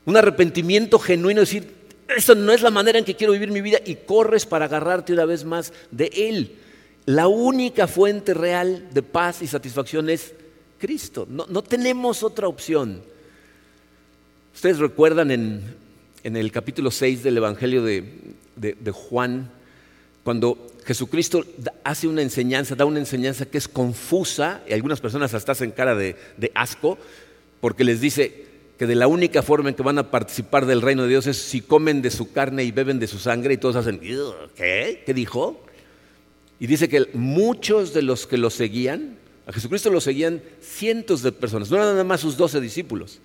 Un 0.07 0.17
arrepentimiento 0.17 0.99
genuino, 0.99 1.41
decir, 1.41 1.83
eso 2.17 2.35
no 2.35 2.53
es 2.53 2.62
la 2.62 2.71
manera 2.71 2.99
en 2.99 3.05
que 3.05 3.15
quiero 3.15 3.35
vivir 3.35 3.51
mi 3.51 3.61
vida 3.61 3.79
y 3.85 3.97
corres 3.97 4.47
para 4.47 4.65
agarrarte 4.65 5.12
una 5.12 5.27
vez 5.27 5.45
más 5.45 5.73
de 5.91 6.11
Él. 6.15 6.57
La 7.05 7.27
única 7.27 7.87
fuente 7.87 8.33
real 8.33 8.88
de 8.93 9.03
paz 9.03 9.43
y 9.43 9.47
satisfacción 9.47 10.09
es 10.09 10.35
Cristo. 10.79 11.27
No, 11.29 11.62
tenemos 11.62 12.23
otra 12.23 12.49
opción. 12.49 13.03
Ustedes 14.55 14.79
recuerdan 14.79 15.31
en, 15.31 15.62
en 16.25 16.37
el 16.37 16.53
capítulo 16.53 16.91
6 16.91 17.23
del 17.23 17.37
Evangelio 17.37 17.83
de, 17.83 18.05
de, 18.57 18.91
Juan, 18.93 19.51
cuando 20.23 20.69
Jesucristo 20.85 21.45
hace 21.85 22.07
una 22.07 22.23
enseñanza, 22.23 22.75
da 22.75 22.85
una 22.85 23.01
enseñanza 23.01 23.47
que 23.47 23.59
es 23.59 23.69
confusa, 23.69 24.63
y 24.69 24.73
algunas 24.73 25.01
personas 25.01 25.35
hasta 25.35 25.53
hacen 25.53 25.73
cara 25.73 25.95
de, 25.97 26.17
asco, 26.55 26.99
porque 27.61 27.85
les 27.85 28.01
dice 28.01 28.47
que 28.79 28.87
de 28.87 28.95
la 28.95 29.09
única 29.09 29.43
forma 29.43 29.69
en 29.69 29.75
que 29.75 29.83
van 29.83 29.99
a 29.99 30.11
participar 30.11 30.67
del 30.67 30.83
reino 30.83 31.03
de 31.03 31.09
Dios 31.09 31.27
es 31.27 31.39
si 31.39 31.61
comen 31.61 32.03
de 32.03 32.11
su 32.11 32.33
carne 32.33 32.65
y 32.65 32.71
beben 32.71 32.99
de 32.99 33.07
su 33.07 33.19
sangre, 33.19 33.55
y 33.55 33.59
todos 33.59 33.77
hacen, 33.77 34.01
¿qué? 34.55 35.03
¿Qué 35.05 35.15
dijo? 35.15 35.61
Y 36.61 36.69
dice 36.69 36.89
que 36.89 37.09
muchos 37.15 37.93
de 37.93 38.03
los 38.03 38.27
que 38.27 38.39
lo 38.39 38.51
seguían, 38.51 39.19
a 39.47 39.53
Jesucristo 39.53 39.91
lo 39.91 40.01
seguían 40.01 40.41
cientos 40.61 41.23
de 41.23 41.33
personas, 41.33 41.69
no 41.69 41.77
eran 41.77 41.89
nada 41.89 42.05
más 42.05 42.21
sus 42.21 42.37
doce 42.37 42.61
discípulos. 42.61 43.21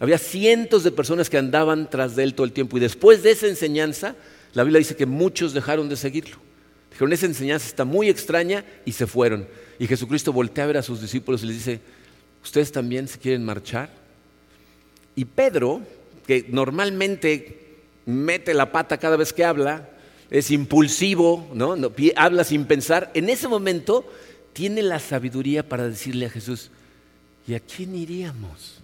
Había 0.00 0.18
cientos 0.18 0.84
de 0.84 0.90
personas 0.90 1.30
que 1.30 1.38
andaban 1.38 1.88
tras 1.88 2.16
de 2.16 2.24
él 2.24 2.34
todo 2.34 2.46
el 2.46 2.52
tiempo. 2.52 2.76
Y 2.76 2.80
después 2.80 3.22
de 3.22 3.30
esa 3.30 3.46
enseñanza, 3.46 4.16
la 4.52 4.64
Biblia 4.64 4.78
dice 4.78 4.96
que 4.96 5.06
muchos 5.06 5.52
dejaron 5.52 5.88
de 5.88 5.96
seguirlo. 5.96 6.36
Dijeron, 6.90 7.12
esa 7.12 7.26
enseñanza 7.26 7.66
está 7.66 7.84
muy 7.84 8.08
extraña 8.08 8.64
y 8.84 8.92
se 8.92 9.06
fueron. 9.06 9.46
Y 9.78 9.86
Jesucristo 9.86 10.32
voltea 10.32 10.64
a 10.64 10.66
ver 10.68 10.76
a 10.76 10.82
sus 10.82 11.00
discípulos 11.00 11.42
y 11.42 11.46
les 11.46 11.56
dice, 11.56 11.80
¿ustedes 12.42 12.70
también 12.70 13.08
se 13.08 13.18
quieren 13.18 13.44
marchar? 13.44 13.90
Y 15.16 15.24
Pedro, 15.24 15.80
que 16.26 16.46
normalmente 16.48 17.78
mete 18.06 18.54
la 18.54 18.70
pata 18.70 18.98
cada 18.98 19.16
vez 19.16 19.32
que 19.32 19.44
habla, 19.44 19.88
es 20.30 20.50
impulsivo, 20.50 21.48
¿no? 21.54 21.76
habla 22.16 22.44
sin 22.44 22.64
pensar, 22.64 23.10
en 23.14 23.28
ese 23.28 23.48
momento 23.48 24.08
tiene 24.52 24.82
la 24.82 24.98
sabiduría 24.98 25.68
para 25.68 25.88
decirle 25.88 26.26
a 26.26 26.30
Jesús, 26.30 26.70
¿y 27.46 27.54
a 27.54 27.60
quién 27.60 27.94
iríamos? 27.94 28.83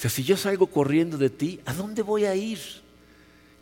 O 0.00 0.02
sea, 0.02 0.10
si 0.10 0.24
yo 0.24 0.34
salgo 0.34 0.66
corriendo 0.66 1.18
de 1.18 1.28
ti, 1.28 1.60
¿a 1.66 1.74
dónde 1.74 2.00
voy 2.00 2.24
a 2.24 2.34
ir? 2.34 2.58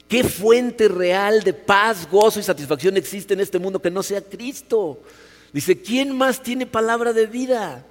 ¿Qué 0.06 0.22
fuente 0.22 0.86
real 0.86 1.42
de 1.42 1.52
paz, 1.52 2.08
gozo 2.08 2.38
y 2.38 2.44
satisfacción 2.44 2.96
existe 2.96 3.34
en 3.34 3.40
este 3.40 3.58
mundo 3.58 3.82
que 3.82 3.90
no 3.90 4.04
sea 4.04 4.20
Cristo? 4.20 5.02
Dice, 5.52 5.82
¿quién 5.82 6.16
más 6.16 6.40
tiene 6.40 6.64
palabra 6.64 7.12
de 7.12 7.26
vida? 7.26 7.84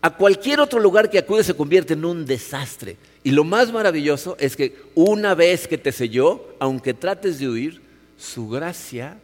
A 0.00 0.16
cualquier 0.16 0.60
otro 0.60 0.78
lugar 0.78 1.10
que 1.10 1.18
acude 1.18 1.42
se 1.42 1.56
convierte 1.56 1.94
en 1.94 2.04
un 2.04 2.24
desastre. 2.24 2.98
Y 3.24 3.32
lo 3.32 3.42
más 3.42 3.72
maravilloso 3.72 4.36
es 4.38 4.54
que 4.54 4.84
una 4.94 5.34
vez 5.34 5.66
que 5.66 5.76
te 5.76 5.90
selló, 5.90 6.54
aunque 6.60 6.94
trates 6.94 7.40
de 7.40 7.48
huir, 7.48 7.82
su 8.16 8.48
gracia 8.48 9.18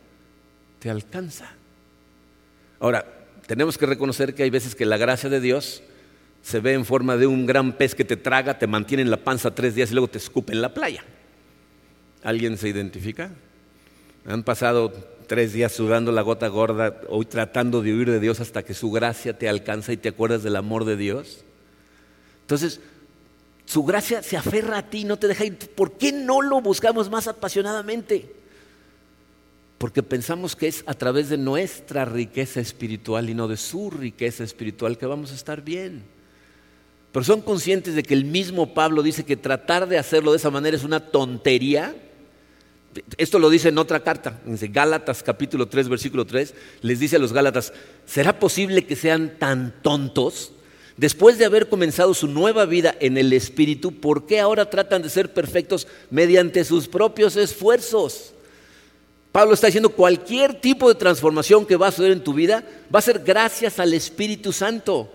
te 0.81 0.91
alcanza. 0.91 1.49
Ahora, 2.81 3.07
tenemos 3.47 3.79
que 3.79 3.87
reconocer 3.87 4.35
que 4.35 4.43
hay 4.43 4.51
veces 4.51 4.75
que 4.75 4.85
la 4.85 4.97
gracia 4.97 5.31
de 5.31 5.41
Dios 5.41 5.85
se 6.43 6.61
ve 6.61 6.75
en 6.75 6.85
forma 6.85 7.17
de 7.17 7.27
un 7.27 7.47
gran 7.47 7.73
pez 7.73 7.95
que 7.95 8.05
te 8.05 8.17
traga, 8.17 8.59
te 8.59 8.67
mantiene 8.67 9.03
en 9.03 9.11
la 9.11 9.17
panza 9.17 9.55
tres 9.55 9.75
días 9.75 9.91
y 9.91 9.95
luego 9.95 10.09
te 10.09 10.19
escupe 10.19 10.53
en 10.53 10.61
la 10.61 10.75
playa. 10.75 11.05
¿Alguien 12.23 12.59
se 12.59 12.69
identifica? 12.69 13.31
Han 14.27 14.43
pasado 14.43 14.93
tres 15.27 15.53
días 15.53 15.73
sudando 15.73 16.13
la 16.13 16.23
gota 16.23 16.49
gorda, 16.49 17.01
hoy 17.09 17.25
tratando 17.25 17.81
de 17.81 17.95
huir 17.95 18.11
de 18.11 18.21
Dios 18.21 18.41
hasta 18.41 18.63
que 18.63 18.75
su 18.75 18.91
gracia 18.91 19.39
te 19.39 19.49
alcanza 19.49 19.93
y 19.93 19.97
te 19.97 20.11
acuerdas 20.11 20.43
del 20.43 20.57
amor 20.57 20.85
de 20.85 20.97
Dios. 20.97 21.45
Entonces, 22.43 22.81
Su 23.65 23.85
gracia 23.85 24.23
se 24.23 24.37
aferra 24.37 24.79
a 24.79 24.91
ti, 24.91 25.05
no 25.05 25.19
te 25.19 25.29
deja 25.29 25.45
ir. 25.45 25.57
¿Por 25.57 25.93
qué 25.93 26.13
no 26.13 26.43
lo 26.43 26.61
buscamos 26.61 27.09
más 27.09 27.29
apasionadamente? 27.29 28.35
Porque 29.79 30.03
pensamos 30.03 30.55
que 30.57 30.69
es 30.69 30.85
a 30.87 30.95
través 30.95 31.29
de 31.29 31.39
nuestra 31.39 32.05
riqueza 32.05 32.61
espiritual 32.61 33.31
y 33.31 33.35
no 33.35 33.49
de 33.49 33.57
su 33.57 33.91
riqueza 33.91 34.45
espiritual 34.45 34.99
que 34.99 35.07
vamos 35.07 35.33
a 35.33 35.37
estar 35.37 35.63
bien. 35.63 36.03
Pero 37.13 37.25
son 37.25 37.43
conscientes 37.43 37.95
de 37.95 38.03
que 38.03 38.15
el 38.15 38.25
mismo 38.25 38.73
Pablo 38.73 39.03
dice 39.03 39.25
que 39.25 39.37
tratar 39.37 39.87
de 39.87 39.99
hacerlo 39.99 40.33
de 40.33 40.39
esa 40.39 40.51
manera 40.51 40.77
es 40.77 40.83
una 40.83 41.01
tontería. 41.01 41.95
Esto 43.19 43.39
lo 43.39 43.51
dice 43.51 43.69
en 43.69 43.79
otra 43.79 44.01
carta, 44.01 44.41
en 44.47 44.59
Gálatas 44.73 45.23
capítulo 45.23 45.69
3, 45.69 45.89
versículo 45.89 46.27
3, 46.27 46.55
les 46.81 47.01
dice 47.01 47.17
a 47.17 47.19
los 47.19 47.33
Gálatas, 47.33 47.73
¿será 48.07 48.39
posible 48.39 48.85
que 48.87 48.97
sean 48.97 49.37
tan 49.39 49.75
tontos? 49.83 50.53
Después 50.97 51.39
de 51.39 51.47
haber 51.47 51.69
comenzado 51.69 52.13
su 52.13 52.29
nueva 52.29 52.67
vida 52.67 52.95
en 53.01 53.17
el 53.17 53.33
Espíritu, 53.33 53.93
¿por 53.93 54.27
qué 54.27 54.41
ahora 54.41 54.69
tratan 54.69 55.03
de 55.03 55.09
ser 55.11 55.33
perfectos 55.33 55.87
mediante 56.11 56.65
sus 56.65 56.89
propios 56.89 57.37
esfuerzos? 57.37 58.33
Pablo 59.33 59.55
está 59.55 59.69
diciendo, 59.69 59.89
cualquier 59.89 60.61
tipo 60.61 60.89
de 60.89 60.95
transformación 60.95 61.65
que 61.65 61.77
va 61.77 61.89
a 61.89 61.91
suceder 61.91 62.13
en 62.13 62.25
tu 62.25 62.35
vida 62.35 62.63
va 62.95 62.99
a 62.99 63.03
ser 63.03 63.21
gracias 63.21 63.79
al 63.79 63.95
Espíritu 63.95 64.53
Santo. 64.53 65.11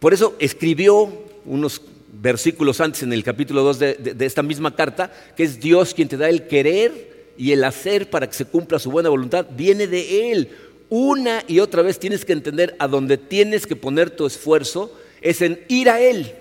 Por 0.00 0.14
eso 0.14 0.34
escribió 0.38 1.12
unos 1.44 1.82
versículos 2.20 2.80
antes 2.80 3.02
en 3.02 3.12
el 3.12 3.22
capítulo 3.22 3.62
2 3.62 3.78
de, 3.78 4.16
esta 4.20 4.42
misma 4.42 4.74
carta, 4.74 5.12
que 5.36 5.44
es 5.44 5.60
Dios 5.60 5.94
quien 5.94 6.08
te 6.08 6.16
da 6.16 6.28
el 6.28 6.46
querer 6.46 7.32
y 7.36 7.52
el 7.52 7.62
hacer 7.64 8.08
para 8.08 8.26
que 8.26 8.34
se 8.34 8.46
cumpla 8.46 8.78
su 8.78 8.90
buena 8.90 9.10
voluntad, 9.10 9.46
viene 9.54 9.86
de 9.86 10.32
Él. 10.32 10.48
Una 10.88 11.44
y 11.46 11.60
otra 11.60 11.82
vez 11.82 11.98
tienes 11.98 12.24
que 12.24 12.32
entender 12.32 12.74
a 12.78 12.88
dónde 12.88 13.18
tienes 13.18 13.66
que 13.66 13.76
poner 13.76 14.10
tu 14.10 14.26
esfuerzo 14.26 14.92
es 15.20 15.42
en 15.42 15.60
ir 15.68 15.90
a 15.90 16.00
Él, 16.00 16.32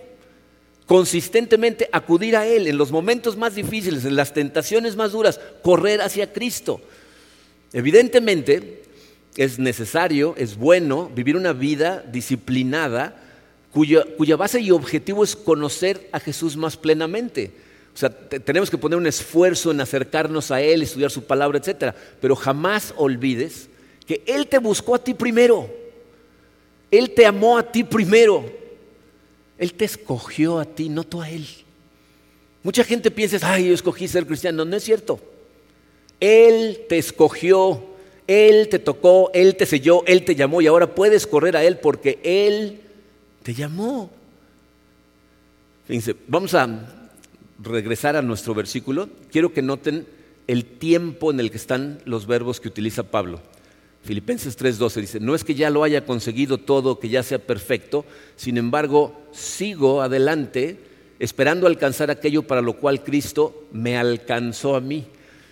consistentemente 0.85 1.89
acudir 1.91 2.37
a 2.37 2.47
Él 2.47 2.65
en 2.65 2.77
los 2.77 2.91
momentos 2.91 3.35
más 3.35 3.55
difíciles, 3.55 4.05
en 4.05 4.15
las 4.15 4.33
tentaciones 4.33 4.95
más 4.95 5.11
duras, 5.11 5.39
correr 5.63 6.01
hacia 6.01 6.31
Cristo. 6.31 6.79
Evidentemente 7.73 8.83
es 9.35 9.59
necesario, 9.59 10.33
es 10.37 10.55
bueno 10.55 11.11
vivir 11.13 11.35
una 11.35 11.51
vida 11.51 12.03
disciplinada 12.09 13.25
cuya, 13.71 14.35
base 14.35 14.59
y 14.59 14.71
objetivo 14.71 15.23
es 15.23 15.35
conocer 15.35 16.09
a 16.11 16.19
Jesús 16.19 16.57
más 16.57 16.75
plenamente. 16.75 17.51
O 17.93 17.97
sea, 17.97 18.09
tenemos 18.09 18.69
que 18.69 18.77
poner 18.77 18.97
un 18.97 19.07
esfuerzo 19.07 19.71
en 19.71 19.81
acercarnos 19.81 20.51
a 20.51 20.61
Él, 20.61 20.81
estudiar 20.81 21.11
su 21.11 21.23
palabra, 21.23 21.59
etc. 21.59 21.93
Pero 22.21 22.35
jamás 22.35 22.93
olvides 22.97 23.67
que 24.05 24.23
Él 24.25 24.47
te 24.47 24.57
buscó 24.57 24.95
a 24.95 25.03
ti 25.03 25.13
primero. 25.13 25.69
Él 26.89 27.11
te 27.11 27.25
amó 27.25 27.57
a 27.57 27.63
ti 27.71 27.83
primero. 27.83 28.45
Él 29.57 29.73
te 29.73 29.85
escogió 29.85 30.59
a 30.59 30.65
ti, 30.65 30.89
no 30.89 31.03
tú 31.03 31.21
a 31.21 31.29
Él. 31.29 31.45
Mucha 32.63 32.83
gente 32.83 33.11
piensa, 33.11 33.37
ay, 33.41 33.67
yo 33.67 33.73
escogí 33.73 34.07
ser 34.07 34.25
cristiano. 34.25 34.65
No 34.65 34.75
es 34.75 34.83
cierto. 34.83 35.19
Él 36.19 36.85
te 36.89 36.97
escogió, 36.97 37.83
Él 38.27 38.67
te 38.69 38.79
tocó, 38.79 39.31
Él 39.33 39.55
te 39.55 39.65
selló, 39.65 40.03
Él 40.05 40.25
te 40.25 40.35
llamó 40.35 40.61
y 40.61 40.67
ahora 40.67 40.95
puedes 40.95 41.27
correr 41.27 41.55
a 41.55 41.63
Él 41.63 41.77
porque 41.77 42.19
Él 42.23 42.81
te 43.49 43.55
llamó. 43.55 44.11
Fíjense, 45.87 46.15
vamos 46.27 46.53
a 46.53 46.69
regresar 47.59 48.15
a 48.15 48.21
nuestro 48.21 48.53
versículo. 48.53 49.09
Quiero 49.31 49.53
que 49.53 49.63
noten 49.63 50.05
el 50.45 50.65
tiempo 50.65 51.31
en 51.31 51.39
el 51.39 51.49
que 51.49 51.57
están 51.57 51.99
los 52.05 52.27
verbos 52.27 52.59
que 52.59 52.67
utiliza 52.67 53.01
Pablo. 53.01 53.41
Filipenses 54.03 54.55
3:12 54.55 55.01
dice, 55.01 55.19
no 55.19 55.33
es 55.33 55.43
que 55.43 55.55
ya 55.55 55.71
lo 55.71 55.83
haya 55.83 56.05
conseguido 56.05 56.59
todo, 56.59 56.99
que 56.99 57.09
ya 57.09 57.23
sea 57.23 57.39
perfecto, 57.39 58.05
sin 58.35 58.55
embargo, 58.55 59.19
sigo 59.31 60.03
adelante 60.03 60.77
esperando 61.17 61.65
alcanzar 61.65 62.11
aquello 62.11 62.43
para 62.43 62.61
lo 62.61 62.73
cual 62.73 63.03
Cristo 63.03 63.65
me 63.71 63.97
alcanzó 63.97 64.75
a 64.75 64.79
mí. 64.79 65.07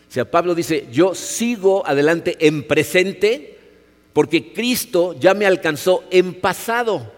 O 0.08 0.14
sea, 0.14 0.30
Pablo 0.30 0.54
dice, 0.54 0.88
yo 0.92 1.16
sigo 1.16 1.82
adelante 1.88 2.38
en 2.42 2.62
presente 2.68 3.58
porque 4.14 4.54
Cristo 4.54 5.16
ya 5.20 5.34
me 5.34 5.48
alcanzó 5.48 6.04
en 6.12 6.36
pasado. 6.36 7.17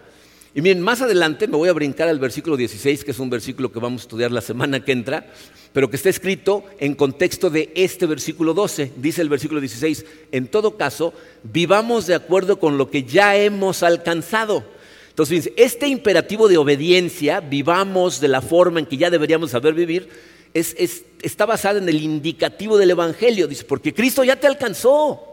Y 0.52 0.62
miren, 0.62 0.80
más 0.80 1.00
adelante 1.00 1.46
me 1.46 1.56
voy 1.56 1.68
a 1.68 1.72
brincar 1.72 2.08
al 2.08 2.18
versículo 2.18 2.56
16, 2.56 3.04
que 3.04 3.12
es 3.12 3.18
un 3.20 3.30
versículo 3.30 3.70
que 3.70 3.78
vamos 3.78 4.02
a 4.02 4.04
estudiar 4.04 4.32
la 4.32 4.40
semana 4.40 4.84
que 4.84 4.90
entra, 4.90 5.32
pero 5.72 5.88
que 5.88 5.94
está 5.94 6.08
escrito 6.08 6.64
en 6.80 6.96
contexto 6.96 7.50
de 7.50 7.70
este 7.76 8.06
versículo 8.06 8.52
12. 8.52 8.92
Dice 8.96 9.22
el 9.22 9.28
versículo 9.28 9.60
16, 9.60 10.04
en 10.32 10.48
todo 10.48 10.76
caso, 10.76 11.14
vivamos 11.44 12.08
de 12.08 12.16
acuerdo 12.16 12.58
con 12.58 12.78
lo 12.78 12.90
que 12.90 13.04
ya 13.04 13.36
hemos 13.36 13.84
alcanzado. 13.84 14.64
Entonces, 15.10 15.52
este 15.56 15.86
imperativo 15.86 16.48
de 16.48 16.58
obediencia, 16.58 17.38
vivamos 17.38 18.20
de 18.20 18.28
la 18.28 18.40
forma 18.40 18.80
en 18.80 18.86
que 18.86 18.96
ya 18.96 19.08
deberíamos 19.08 19.52
saber 19.52 19.74
vivir, 19.74 20.08
está 20.52 21.46
basado 21.46 21.78
en 21.78 21.88
el 21.88 22.02
indicativo 22.02 22.76
del 22.76 22.90
Evangelio. 22.90 23.46
Dice, 23.46 23.64
porque 23.64 23.94
Cristo 23.94 24.24
ya 24.24 24.34
te 24.34 24.48
alcanzó. 24.48 25.29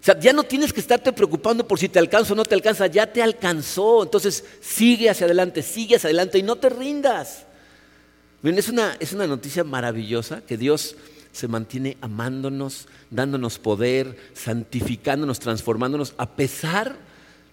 Sea, 0.00 0.18
ya 0.18 0.32
no 0.32 0.44
tienes 0.44 0.72
que 0.72 0.80
estarte 0.80 1.12
preocupando 1.12 1.66
por 1.66 1.78
si 1.78 1.88
te 1.88 1.98
alcanza 1.98 2.32
o 2.32 2.36
no 2.36 2.44
te 2.44 2.54
alcanza, 2.54 2.86
ya 2.86 3.06
te 3.12 3.22
alcanzó. 3.22 4.02
Entonces 4.02 4.44
sigue 4.60 5.10
hacia 5.10 5.26
adelante, 5.26 5.62
sigue 5.62 5.96
hacia 5.96 6.08
adelante 6.08 6.38
y 6.38 6.42
no 6.42 6.56
te 6.56 6.68
rindas. 6.68 7.44
Miren, 8.42 8.58
es 8.58 8.68
una, 8.68 8.96
es 9.00 9.12
una 9.12 9.26
noticia 9.26 9.64
maravillosa 9.64 10.42
que 10.42 10.56
Dios 10.56 10.94
se 11.32 11.48
mantiene 11.48 11.96
amándonos, 12.00 12.86
dándonos 13.10 13.58
poder, 13.58 14.16
santificándonos, 14.34 15.40
transformándonos, 15.40 16.14
a 16.16 16.30
pesar 16.30 16.96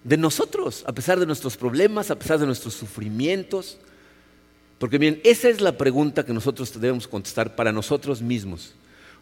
de 0.04 0.16
nosotros, 0.16 0.84
a 0.86 0.92
pesar 0.92 1.18
de 1.18 1.26
nuestros 1.26 1.56
problemas, 1.56 2.10
a 2.10 2.18
pesar 2.18 2.38
de 2.38 2.46
nuestros 2.46 2.74
sufrimientos. 2.74 3.78
Porque 4.78 4.98
bien, 4.98 5.20
esa 5.24 5.48
es 5.48 5.60
la 5.60 5.76
pregunta 5.76 6.24
que 6.24 6.32
nosotros 6.32 6.72
debemos 6.80 7.08
contestar 7.08 7.56
para 7.56 7.72
nosotros 7.72 8.22
mismos. 8.22 8.74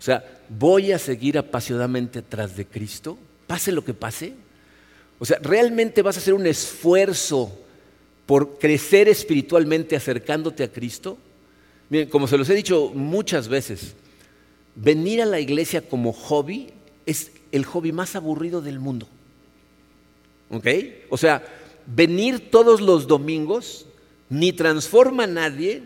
O 0.05 0.11
sea, 0.13 0.23
¿voy 0.51 0.93
a 0.93 0.99
seguir 0.99 1.39
apasionadamente 1.39 2.21
tras 2.21 2.55
de 2.59 2.67
Cristo? 2.67 3.17
Pase 3.47 3.73
lo 3.73 3.83
que 3.83 3.95
pase. 3.95 4.35
O 5.19 5.25
sea, 5.25 5.39
¿realmente 5.41 6.03
vas 6.03 6.17
a 6.17 6.21
hacer 6.21 6.35
un 6.35 6.47
esfuerzo 6.47 7.51
por 8.27 8.59
crecer 8.59 9.09
espiritualmente 9.09 9.97
acercándote 9.97 10.63
a 10.63 10.71
Cristo? 10.71 11.17
Miren, 11.89 12.11
como 12.11 12.27
se 12.27 12.37
los 12.37 12.51
he 12.51 12.55
dicho 12.55 12.93
muchas 12.95 13.49
veces, 13.49 13.95
venir 14.75 15.23
a 15.23 15.25
la 15.25 15.41
iglesia 15.41 15.81
como 15.81 16.13
hobby 16.13 16.69
es 17.07 17.31
el 17.51 17.65
hobby 17.65 17.91
más 17.93 18.15
aburrido 18.15 18.61
del 18.61 18.81
mundo. 18.81 19.09
¿Ok? 20.51 20.67
O 21.09 21.17
sea, 21.17 21.43
venir 21.87 22.51
todos 22.51 22.83
los 22.83 23.07
domingos 23.07 23.87
ni 24.29 24.53
transforma 24.53 25.25
a 25.25 25.29
nadie, 25.29 25.83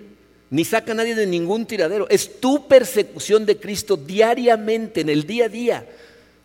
ni 0.50 0.64
saca 0.64 0.92
a 0.92 0.94
nadie 0.94 1.14
de 1.14 1.26
ningún 1.26 1.66
tiradero. 1.66 2.08
Es 2.08 2.40
tu 2.40 2.66
persecución 2.66 3.44
de 3.44 3.58
Cristo 3.58 3.96
diariamente, 3.96 5.02
en 5.02 5.08
el 5.08 5.26
día 5.26 5.46
a 5.46 5.48
día. 5.48 5.88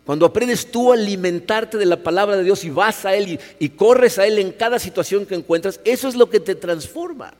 Cuando 0.04 0.26
aprendes 0.26 0.70
tú 0.70 0.92
a 0.92 0.96
alimentarte 0.96 1.78
de 1.78 1.86
la 1.86 2.02
palabra 2.02 2.36
de 2.36 2.44
Dios 2.44 2.64
y 2.64 2.70
vas 2.70 3.06
a 3.06 3.14
Él 3.14 3.38
y, 3.58 3.68
corres 3.70 4.18
a 4.18 4.26
Él 4.26 4.38
en 4.38 4.52
cada 4.52 4.78
situación 4.78 5.24
que 5.24 5.34
encuentras, 5.34 5.80
eso 5.84 6.08
es 6.08 6.14
lo 6.14 6.28
que 6.28 6.40
te 6.40 6.54
transforma. 6.54 7.32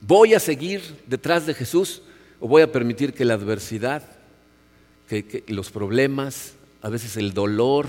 ¿Voy 0.00 0.34
a 0.34 0.40
seguir 0.40 0.82
detrás 1.06 1.46
de 1.46 1.54
Jesús 1.54 2.02
o 2.38 2.46
voy 2.46 2.62
a 2.62 2.70
permitir 2.70 3.12
que 3.12 3.24
la 3.24 3.34
adversidad, 3.34 4.02
que 5.08 5.42
los 5.48 5.70
problemas, 5.70 6.52
a 6.80 6.88
veces 6.88 7.16
el 7.16 7.34
dolor, 7.34 7.88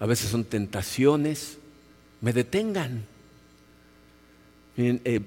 a 0.00 0.06
veces 0.06 0.30
son 0.30 0.44
tentaciones, 0.44 1.58
me 2.20 2.32
detengan? 2.32 3.06
Eh, 4.76 5.20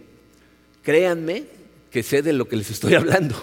créanme 0.88 1.44
que 1.92 2.02
sé 2.02 2.22
de 2.22 2.32
lo 2.32 2.48
que 2.48 2.56
les 2.56 2.72
estoy 2.72 2.94
hablando, 2.94 3.36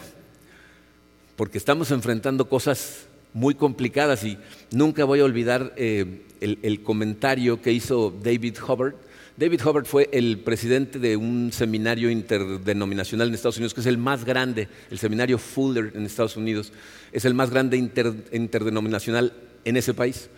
porque 1.37 1.59
estamos 1.59 1.91
enfrentando 1.91 2.49
cosas 2.49 3.05
muy 3.35 3.55
complicadas 3.55 4.25
y 4.25 4.39
nunca 4.71 5.05
voy 5.05 5.21
a 5.21 5.27
olvidar 5.27 5.75
eh, 5.77 6.23
el, 6.41 6.83
comentario 6.83 7.61
que 7.61 7.71
hizo 7.71 8.15
David 8.23 8.57
Hubbard. 8.67 8.95
David 9.37 9.61
Hubbard 9.61 9.85
fue 9.85 10.09
el 10.11 10.39
presidente 10.39 10.99
de 10.99 11.19
un 11.19 11.53
seminario 11.53 12.09
interdenominacional 12.09 13.29
en 13.29 13.35
Estados 13.35 13.59
Unidos, 13.59 13.75
que 13.75 13.83
es 13.83 13.89
el 13.89 13.99
más 13.99 14.25
grande, 14.25 14.69
el 14.91 14.99
seminario 14.99 15.37
Fuller 15.37 15.93
en 15.95 16.07
Estados 16.07 16.39
Unidos, 16.39 16.73
es 17.13 17.27
el 17.27 17.35
más 17.35 17.51
grande 17.51 17.77
interdenominacional 17.77 19.35
en 19.67 19.77
ese 19.77 19.93
país. 19.93 20.31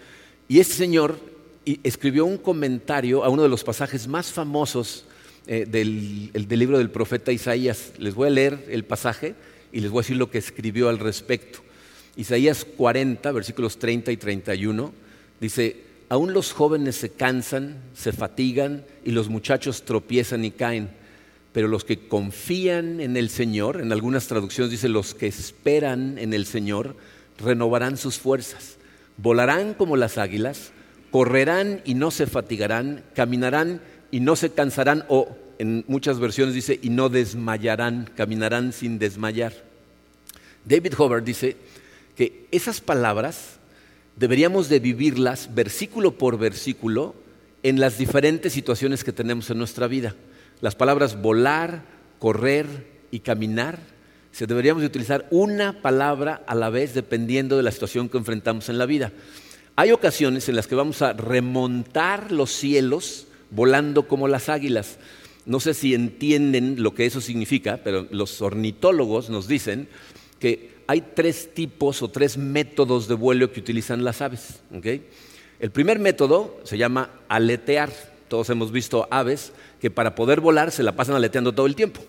Y 0.48 0.58
este 0.58 0.74
señor 0.74 1.20
escribió 1.84 2.24
un 2.24 2.38
comentario 2.38 3.22
a 3.22 3.28
uno 3.28 3.44
de 3.44 3.48
los 3.48 3.62
pasajes 3.62 4.08
más 4.08 4.32
famosos 4.32 5.05
eh, 5.48 5.64
del, 5.68 6.32
libro 6.48 6.78
del 6.78 6.90
profeta 6.90 7.30
Isaías. 7.30 7.92
Les 7.98 8.14
voy 8.14 8.26
a 8.28 8.32
leer 8.32 8.66
el 8.68 8.84
pasaje 8.84 9.34
y 9.72 9.80
les 9.80 9.90
voy 9.90 10.00
a 10.00 10.02
decir 10.02 10.16
lo 10.16 10.30
que 10.30 10.38
escribió 10.38 10.88
al 10.88 10.98
respecto. 10.98 11.60
Isaías 12.16 12.64
40, 12.64 13.30
versículos 13.30 13.78
30 13.78 14.10
y 14.10 14.16
31, 14.16 14.92
dice, 15.40 15.76
aún 16.08 16.32
los 16.32 16.52
jóvenes 16.52 16.96
se 16.96 17.10
cansan, 17.10 17.76
se 17.94 18.12
fatigan 18.12 18.84
y 19.04 19.12
los 19.12 19.28
muchachos 19.28 19.84
tropiezan 19.84 20.44
y 20.44 20.50
caen, 20.50 20.90
pero 21.52 21.68
los 21.68 21.84
que 21.84 22.08
confían 22.08 23.00
en 23.00 23.16
el 23.16 23.30
Señor, 23.30 23.80
en 23.80 23.92
algunas 23.92 24.26
traducciones 24.26 24.70
dice, 24.72 24.88
los 24.88 25.14
que 25.14 25.26
esperan 25.26 26.18
en 26.18 26.34
el 26.34 26.46
Señor, 26.46 26.96
renovarán 27.38 27.96
sus 27.96 28.18
fuerzas, 28.18 28.78
volarán 29.16 29.74
como 29.74 29.96
las 29.96 30.18
águilas, 30.18 30.72
correrán 31.10 31.82
y 31.84 31.94
no 31.94 32.10
se 32.10 32.26
fatigarán, 32.26 33.04
caminarán 33.14 33.80
y 34.10 34.20
no 34.20 34.36
se 34.36 34.50
cansarán 34.50 35.04
o 35.08 35.36
en 35.58 35.84
muchas 35.88 36.18
versiones 36.18 36.54
dice, 36.54 36.78
y 36.82 36.90
no 36.90 37.08
desmayarán, 37.08 38.10
caminarán 38.14 38.72
sin 38.72 38.98
desmayar. 38.98 39.52
David 40.64 40.94
Hobart 40.98 41.24
dice 41.24 41.56
que 42.14 42.46
esas 42.50 42.80
palabras 42.80 43.58
deberíamos 44.16 44.68
de 44.68 44.80
vivirlas 44.80 45.54
versículo 45.54 46.18
por 46.18 46.38
versículo 46.38 47.14
en 47.62 47.80
las 47.80 47.98
diferentes 47.98 48.52
situaciones 48.52 49.04
que 49.04 49.12
tenemos 49.12 49.50
en 49.50 49.58
nuestra 49.58 49.86
vida. 49.86 50.14
Las 50.60 50.74
palabras 50.74 51.20
volar, 51.20 51.82
correr 52.18 52.66
y 53.10 53.20
caminar, 53.20 53.78
se 54.32 54.46
deberíamos 54.46 54.82
de 54.82 54.88
utilizar 54.88 55.26
una 55.30 55.80
palabra 55.80 56.42
a 56.46 56.54
la 56.54 56.68
vez 56.68 56.92
dependiendo 56.92 57.56
de 57.56 57.62
la 57.62 57.72
situación 57.72 58.08
que 58.08 58.18
enfrentamos 58.18 58.68
en 58.68 58.78
la 58.78 58.86
vida. 58.86 59.12
Hay 59.76 59.92
ocasiones 59.92 60.48
en 60.48 60.56
las 60.56 60.66
que 60.66 60.74
vamos 60.74 61.02
a 61.02 61.12
remontar 61.12 62.32
los 62.32 62.50
cielos 62.50 63.26
volando 63.50 64.08
como 64.08 64.28
las 64.28 64.48
águilas. 64.48 64.98
No 65.44 65.60
sé 65.60 65.74
si 65.74 65.94
entienden 65.94 66.82
lo 66.82 66.94
que 66.94 67.06
eso 67.06 67.20
significa, 67.20 67.80
pero 67.82 68.06
los 68.10 68.42
ornitólogos 68.42 69.30
nos 69.30 69.46
dicen 69.46 69.88
que 70.38 70.76
hay 70.88 71.02
tres 71.14 71.54
tipos 71.54 72.02
o 72.02 72.08
tres 72.08 72.36
métodos 72.36 73.08
de 73.08 73.14
vuelo 73.14 73.52
que 73.52 73.60
utilizan 73.60 74.04
las 74.04 74.22
aves. 74.22 74.60
El 75.60 75.70
primer 75.70 75.98
método 75.98 76.60
se 76.64 76.78
llama 76.78 77.10
aletear. 77.28 77.90
Todos 78.28 78.50
hemos 78.50 78.72
visto 78.72 79.06
aves 79.10 79.52
que 79.80 79.90
para 79.90 80.14
poder 80.14 80.40
volar 80.40 80.72
se 80.72 80.82
la 80.82 80.96
pasan 80.96 81.14
aleteando 81.14 81.52
todo 81.52 81.66
el 81.66 81.76
tiempo. 81.76 82.00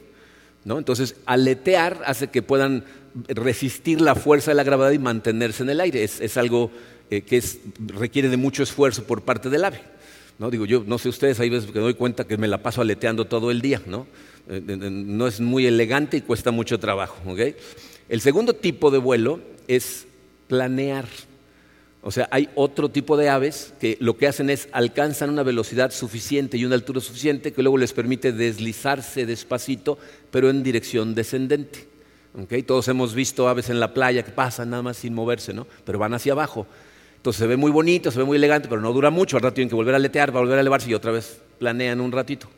Entonces, 0.66 1.16
aletear 1.26 2.02
hace 2.06 2.28
que 2.28 2.42
puedan 2.42 2.84
resistir 3.30 4.02
la 4.02 4.16
fuerza 4.16 4.52
de 4.52 4.56
la 4.56 4.64
gravedad 4.64 4.92
y 4.92 5.00
mantenerse 5.00 5.64
en 5.64 5.70
el 5.70 5.80
aire. 5.80 6.04
Es, 6.04 6.38
algo 6.38 6.72
eh, 7.10 7.22
que 7.22 7.42
requiere 7.78 8.30
de 8.30 8.38
mucho 8.38 8.64
esfuerzo 8.64 9.06
por 9.06 9.22
parte 9.22 9.50
del 9.50 9.64
ave. 9.64 9.82
¿no? 10.40 10.52
Digo, 10.52 10.66
yo 10.66 10.84
no 10.86 10.98
sé 10.98 11.10
ustedes, 11.10 11.40
hay 11.40 11.50
veces 11.50 11.72
que 11.72 11.80
me 11.80 11.86
doy 11.86 11.94
cuenta 11.94 12.26
que 12.26 12.38
me 12.38 12.48
la 12.48 12.62
paso 12.62 12.82
aleteando 12.82 13.26
todo 13.26 13.52
el 13.52 13.62
día. 13.62 13.82
No, 13.86 14.08
eh, 14.50 14.62
no 14.62 15.28
es 15.28 15.40
muy 15.40 15.66
elegante 15.66 16.18
y 16.18 16.22
cuesta 16.22 16.52
mucho 16.52 16.80
trabajo. 16.80 17.18
El 18.10 18.22
segundo 18.22 18.54
tipo 18.54 18.92
de 18.92 18.98
vuelo 18.98 19.40
es 19.68 20.08
planear. 20.48 21.06
O 22.02 22.12
sea, 22.12 22.30
hay 22.32 22.50
otro 22.56 22.90
tipo 22.90 23.18
de 23.18 23.28
aves 23.28 23.74
que 23.82 23.98
lo 24.00 24.16
que 24.16 24.28
hacen 24.28 24.50
es 24.50 24.70
alcanzan 24.72 25.30
una 25.30 25.44
velocidad 25.44 25.92
suficiente 25.92 26.58
y 26.58 26.64
una 26.64 26.76
altura 26.76 27.02
suficiente 27.02 27.52
que 27.52 27.62
luego 27.62 27.78
les 27.78 27.92
permite 27.92 28.32
deslizarse 28.32 29.26
despacito, 29.26 29.98
pero 30.32 30.50
en 30.50 30.64
dirección 30.64 31.16
descendente. 31.16 31.88
Todos 32.66 32.88
hemos 32.88 33.16
visto 33.16 33.50
aves 33.50 33.70
en 33.70 33.80
la 33.80 33.94
playa 33.94 34.24
que 34.24 34.32
pasan 34.32 34.70
nada 34.70 34.84
más 34.84 34.98
sin 34.98 35.14
moverse, 35.14 35.54
¿no? 35.54 35.66
pero 35.84 35.98
van 35.98 36.14
hacia 36.14 36.34
abajo. 36.34 36.68
Se 37.34 37.48
ve 37.48 37.58
muy 37.58 37.72
bonito, 37.72 38.12
se 38.12 38.20
ve 38.20 38.26
muy 38.26 38.38
elegante, 38.38 38.68
pero 38.68 38.82
no 38.82 38.94
dura 38.94 39.10
mucho. 39.10 39.38
Al 39.38 39.44
rato 39.44 39.56
tienen 39.56 39.70
que 39.70 39.76
volver 39.76 39.94
a 39.94 39.98
aletear, 39.98 40.36
va 40.36 40.40
volver 40.40 40.58
a 40.58 40.62
elevarse 40.62 40.90
y 40.90 40.94
otra 40.94 41.12
vez 41.12 41.42
planean 41.60 42.02
un 42.02 42.12
ratito. 42.12 42.50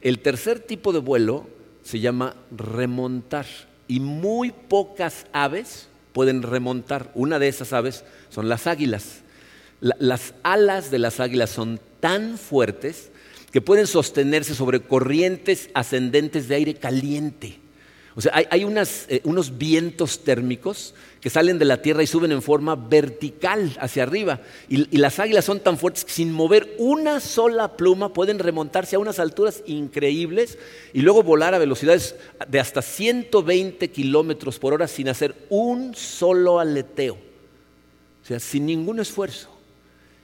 El 0.00 0.20
tercer 0.20 0.60
tipo 0.60 0.92
de 0.92 1.00
vuelo 1.00 1.48
se 1.82 2.00
llama 2.00 2.36
remontar. 2.50 3.46
Y 3.86 4.00
muy 4.00 4.52
pocas 4.52 5.26
aves 5.32 5.88
pueden 6.12 6.42
remontar. 6.42 7.10
Una 7.14 7.38
de 7.38 7.48
esas 7.48 7.72
aves 7.72 8.04
son 8.28 8.48
las 8.48 8.66
águilas. 8.66 9.22
las 9.80 10.34
alas 10.42 10.90
de 10.90 10.98
las 10.98 11.20
águilas 11.20 11.50
son 11.50 11.80
tan 12.00 12.36
fuertes 12.36 13.10
que 13.52 13.60
pueden 13.60 13.86
sostenerse 13.86 14.54
sobre 14.54 14.80
corrientes 14.80 15.70
ascendentes 15.74 16.48
de 16.48 16.54
aire 16.56 16.74
caliente. 16.74 17.58
O 18.18 18.20
sea, 18.20 18.32
hay, 18.34 18.62
eh, 18.62 19.20
unos 19.22 19.58
vientos 19.58 20.24
térmicos 20.24 20.92
que 21.20 21.30
salen 21.30 21.56
de 21.56 21.64
la 21.64 21.82
tierra 21.82 22.02
y 22.02 22.08
suben 22.08 22.32
en 22.32 22.42
forma 22.42 22.74
vertical 22.74 23.76
hacia 23.80 24.02
arriba. 24.02 24.40
Y, 24.68 24.92
y, 24.92 24.98
las 24.98 25.20
águilas 25.20 25.44
son 25.44 25.60
tan 25.60 25.78
fuertes 25.78 26.04
que 26.04 26.10
sin 26.10 26.32
mover 26.32 26.74
una 26.78 27.20
sola 27.20 27.76
pluma 27.76 28.12
pueden 28.12 28.40
remontarse 28.40 28.96
a 28.96 28.98
unas 28.98 29.20
alturas 29.20 29.62
increíbles 29.66 30.58
y 30.92 31.02
luego 31.02 31.22
volar 31.22 31.54
a 31.54 31.58
velocidades 31.58 32.16
de 32.48 32.58
hasta 32.58 32.82
120 32.82 33.88
kilómetros 33.92 34.58
por 34.58 34.74
hora 34.74 34.88
sin 34.88 35.08
hacer 35.08 35.36
un 35.48 35.94
solo 35.94 36.58
aleteo. 36.58 37.14
O 37.14 38.26
sea, 38.26 38.40
sin 38.40 38.66
ningún 38.66 38.98
esfuerzo. 38.98 39.48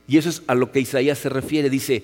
Y 0.09 0.19
eso 0.19 0.31
es 0.31 0.43
a 0.49 0.57
lo 0.57 0.73
que 0.73 0.81
Isaías 0.81 1.21
se 1.21 1.29
refiere. 1.29 1.71
Dice, 1.71 2.03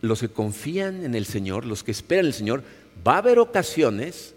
los 0.00 0.18
que 0.18 0.30
confían 0.30 1.04
en 1.04 1.14
el 1.14 1.26
Señor, 1.26 1.64
los 1.64 1.84
que 1.84 1.92
esperan 1.92 2.24
en 2.24 2.30
el 2.30 2.34
Señor, 2.34 2.64
va 3.06 3.14
a 3.14 3.18
haber 3.18 3.38
ocasiones 3.38 4.34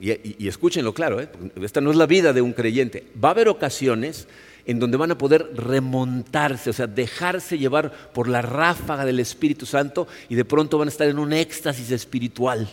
y, 0.00 0.46
escúchenlo 0.46 0.94
claro, 0.94 1.20
¿eh? 1.20 1.28
esta 1.60 1.80
no 1.80 1.90
es 1.90 1.96
la 1.96 2.06
vida 2.06 2.32
de 2.32 2.40
un 2.40 2.52
creyente, 2.52 3.06
va 3.22 3.30
a 3.30 3.32
haber 3.32 3.48
ocasiones 3.48 4.28
en 4.64 4.78
donde 4.78 4.98
van 4.98 5.10
a 5.10 5.18
poder 5.18 5.50
remontarse, 5.54 6.70
o 6.70 6.72
sea, 6.72 6.86
dejarse 6.86 7.58
llevar 7.58 7.90
por 8.12 8.28
la 8.28 8.42
ráfaga 8.42 9.06
del 9.06 9.18
Espíritu 9.18 9.64
Santo 9.64 10.06
y 10.28 10.34
de 10.34 10.44
pronto 10.44 10.76
van 10.76 10.88
a 10.88 10.90
estar 10.90 11.08
en 11.08 11.18
un 11.18 11.32
éxtasis 11.32 11.90
espiritual. 11.90 12.68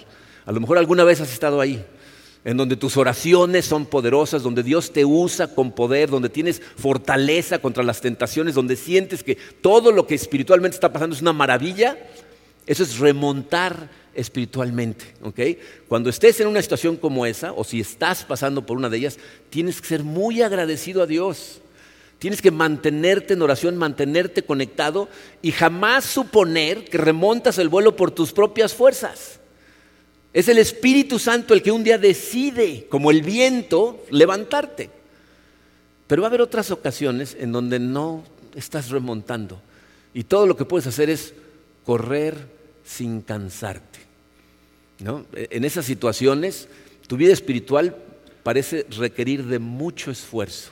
A 0.46 0.52
lo 0.52 0.60
mejor 0.60 0.78
alguna 0.78 1.06
vez 1.06 1.22
has 1.22 1.32
estado 1.32 1.62
ahí, 1.62 1.84
en 2.44 2.58
donde 2.58 2.76
tus 2.76 2.98
oraciones 2.98 3.66
son 3.66 3.86
poderosas, 3.86 4.44
donde 4.44 4.62
Dios 4.62 4.92
te 4.92 5.06
usa 5.06 5.48
con 5.48 5.72
poder, 5.72 6.10
donde 6.10 6.30
tienes 6.30 6.62
fortaleza 6.76 7.60
contra 7.60 7.82
las 7.82 8.02
tentaciones, 8.02 8.54
donde 8.54 8.76
sientes 8.76 9.24
que 9.24 9.36
todo 9.62 9.92
lo 9.92 10.06
que 10.06 10.16
espiritualmente 10.16 10.76
está 10.76 10.92
pasando 10.92 11.16
es 11.16 11.22
una 11.22 11.34
maravilla. 11.34 11.98
Eso 12.68 12.84
es 12.84 13.00
remontar 13.00 13.90
espiritualmente. 14.16 15.06
Cuando 15.88 16.10
estés 16.10 16.40
en 16.40 16.48
una 16.48 16.62
situación 16.62 16.98
como 16.98 17.26
esa, 17.26 17.54
o 17.54 17.64
si 17.64 17.80
estás 17.80 18.24
pasando 18.24 18.66
por 18.66 18.78
una 18.78 18.90
de 18.90 18.98
ellas, 18.98 19.20
tienes 19.50 19.82
que 19.82 19.88
ser 19.88 20.04
muy 20.04 20.42
agradecido 20.42 21.04
a 21.04 21.08
Dios. 21.08 21.62
Tienes 22.18 22.42
que 22.42 22.52
mantenerte 22.52 23.34
en 23.34 23.42
oración, 23.42 23.76
mantenerte 23.78 24.44
conectado 24.44 25.10
y 25.42 25.52
jamás 25.52 26.06
suponer 26.06 26.86
que 26.86 26.98
remontas 26.98 27.58
el 27.58 27.70
vuelo 27.70 27.96
por 27.96 28.12
tus 28.12 28.32
propias 28.32 28.74
fuerzas. 28.74 29.40
Es 30.34 30.48
el 30.48 30.58
Espíritu 30.58 31.20
Santo 31.20 31.54
el 31.54 31.62
que 31.62 31.72
un 31.72 31.84
día 31.84 31.98
decide, 31.98 32.88
como 32.90 33.12
el 33.12 33.22
viento, 33.22 34.04
levantarte. 34.10 34.90
Pero 36.08 36.22
va 36.22 36.28
a 36.28 36.30
haber 36.30 36.42
otras 36.42 36.72
ocasiones 36.72 37.36
en 37.40 37.52
donde 37.52 37.80
no 37.80 38.24
estás 38.56 38.90
remontando. 38.90 39.62
Y 40.14 40.24
todo 40.24 40.46
lo 40.46 40.56
que 40.56 40.66
puedes 40.66 40.88
hacer 40.88 41.10
es 41.10 41.34
correr 41.86 42.48
sin 42.84 43.22
cansarte. 43.22 44.00
En 45.00 45.66
esas 45.66 45.86
situaciones, 45.86 46.68
tu 47.08 47.18
vida 47.18 47.34
espiritual 47.34 47.98
parece 48.44 48.86
requerir 48.98 49.44
de 49.46 49.60
mucho 49.60 50.12
esfuerzo. 50.12 50.72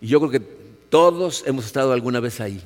Y 0.00 0.08
yo 0.08 0.18
creo 0.20 0.30
que 0.30 0.40
todos 0.88 1.44
hemos 1.46 1.66
estado 1.66 1.92
alguna 1.92 2.20
vez 2.20 2.40
ahí, 2.40 2.60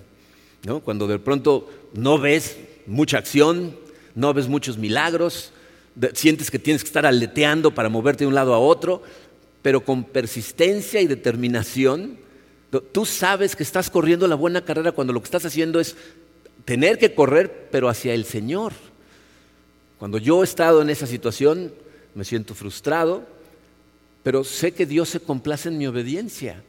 cuando 0.85 1.07
de 1.07 1.19
pronto 1.19 1.69
no 1.93 2.19
ves 2.19 2.57
mucha 2.87 3.19
acción, 3.19 3.77
no 4.15 4.33
ves 4.33 4.49
muchos 4.49 4.79
milagros, 4.79 5.53
sientes 6.15 6.51
que 6.51 6.59
tienes 6.59 6.83
que 6.83 6.89
estar 6.89 7.05
aleteando 7.05 7.75
para 7.75 7.89
moverte 7.89 8.25
de 8.25 8.29
un 8.29 8.35
lado 8.35 8.55
a 8.55 8.59
otro, 8.59 9.03
pero 9.61 9.85
con 9.85 10.05
persistencia 10.05 11.01
y 11.01 11.07
determinación, 11.07 12.17
tú 12.93 13.05
sabes 13.05 13.55
que 13.57 13.63
estás 13.63 13.91
corriendo 13.91 14.27
la 14.27 14.35
buena 14.35 14.65
carrera 14.65 14.93
cuando 14.93 15.13
lo 15.13 15.21
que 15.21 15.27
estás 15.27 15.45
haciendo 15.45 15.81
es 15.81 15.97
tener 16.65 16.99
que 16.99 17.15
correr, 17.15 17.69
pero 17.71 17.89
hacia 17.89 18.15
el 18.15 18.25
Señor. 18.25 18.73
Cuando 20.03 20.19
yo 20.19 20.41
he 20.41 20.45
estado 20.45 20.83
en 20.83 20.91
esa 20.91 21.07
situación, 21.07 21.73
me 22.17 22.25
siento 22.25 22.57
frustrado, 22.57 23.23
pero 24.25 24.43
sé 24.43 24.73
que 24.73 24.85
Dios 24.85 25.09
se 25.09 25.21
complace 25.21 25.69
en 25.69 25.79
mi 25.79 25.87
obediencia. 25.87 26.61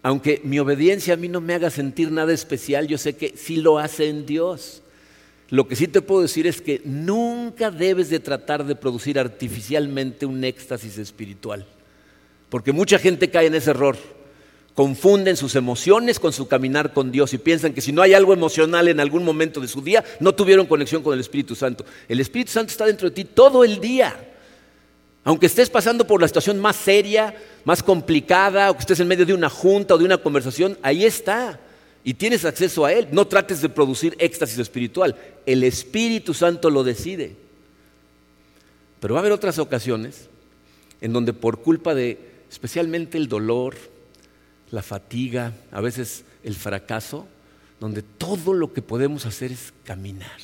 Aunque 0.00 0.40
mi 0.44 0.60
obediencia 0.60 1.14
a 1.14 1.16
mí 1.16 1.26
no 1.26 1.40
me 1.40 1.54
haga 1.54 1.70
sentir 1.70 2.12
nada 2.12 2.32
especial, 2.32 2.86
yo 2.86 2.96
sé 2.96 3.16
que 3.16 3.34
sí 3.36 3.56
lo 3.56 3.80
hace 3.80 4.08
en 4.08 4.26
Dios. 4.26 4.80
Lo 5.50 5.66
que 5.66 5.74
sí 5.74 5.88
te 5.88 6.02
puedo 6.02 6.22
decir 6.22 6.46
es 6.46 6.60
que 6.60 6.80
nunca 6.84 7.72
debes 7.72 8.10
de 8.10 8.20
tratar 8.20 8.64
de 8.64 8.76
producir 8.76 9.18
artificialmente 9.18 10.24
un 10.24 10.44
éxtasis 10.44 10.98
espiritual, 10.98 11.66
porque 12.48 12.70
mucha 12.70 13.00
gente 13.00 13.28
cae 13.28 13.46
en 13.46 13.56
ese 13.56 13.70
error 13.70 13.96
confunden 14.78 15.36
sus 15.36 15.56
emociones 15.56 16.20
con 16.20 16.32
su 16.32 16.46
caminar 16.46 16.92
con 16.92 17.10
Dios 17.10 17.34
y 17.34 17.38
piensan 17.38 17.72
que 17.72 17.80
si 17.80 17.90
no 17.90 18.00
hay 18.00 18.14
algo 18.14 18.32
emocional 18.32 18.86
en 18.86 19.00
algún 19.00 19.24
momento 19.24 19.60
de 19.60 19.66
su 19.66 19.82
día, 19.82 20.04
no 20.20 20.36
tuvieron 20.36 20.66
conexión 20.66 21.02
con 21.02 21.14
el 21.14 21.18
Espíritu 21.18 21.56
Santo. 21.56 21.84
El 22.08 22.20
Espíritu 22.20 22.52
Santo 22.52 22.70
está 22.70 22.86
dentro 22.86 23.08
de 23.08 23.14
ti 23.16 23.24
todo 23.24 23.64
el 23.64 23.80
día. 23.80 24.14
Aunque 25.24 25.46
estés 25.46 25.68
pasando 25.68 26.06
por 26.06 26.20
la 26.20 26.28
situación 26.28 26.60
más 26.60 26.76
seria, 26.76 27.34
más 27.64 27.82
complicada, 27.82 28.70
o 28.70 28.74
que 28.74 28.82
estés 28.82 29.00
en 29.00 29.08
medio 29.08 29.26
de 29.26 29.34
una 29.34 29.50
junta 29.50 29.96
o 29.96 29.98
de 29.98 30.04
una 30.04 30.18
conversación, 30.18 30.78
ahí 30.80 31.04
está. 31.04 31.58
Y 32.04 32.14
tienes 32.14 32.44
acceso 32.44 32.84
a 32.84 32.92
Él. 32.92 33.08
No 33.10 33.26
trates 33.26 33.60
de 33.60 33.70
producir 33.70 34.14
éxtasis 34.20 34.60
espiritual. 34.60 35.16
El 35.44 35.64
Espíritu 35.64 36.34
Santo 36.34 36.70
lo 36.70 36.84
decide. 36.84 37.34
Pero 39.00 39.14
va 39.14 39.18
a 39.18 39.22
haber 39.22 39.32
otras 39.32 39.58
ocasiones 39.58 40.28
en 41.00 41.12
donde 41.12 41.32
por 41.32 41.62
culpa 41.62 41.96
de 41.96 42.20
especialmente 42.48 43.18
el 43.18 43.26
dolor, 43.26 43.74
la 44.70 44.82
fatiga, 44.82 45.52
a 45.70 45.80
veces 45.80 46.24
el 46.44 46.54
fracaso, 46.54 47.26
donde 47.80 48.02
todo 48.02 48.52
lo 48.52 48.72
que 48.72 48.82
podemos 48.82 49.26
hacer 49.26 49.52
es 49.52 49.72
caminar. 49.84 50.38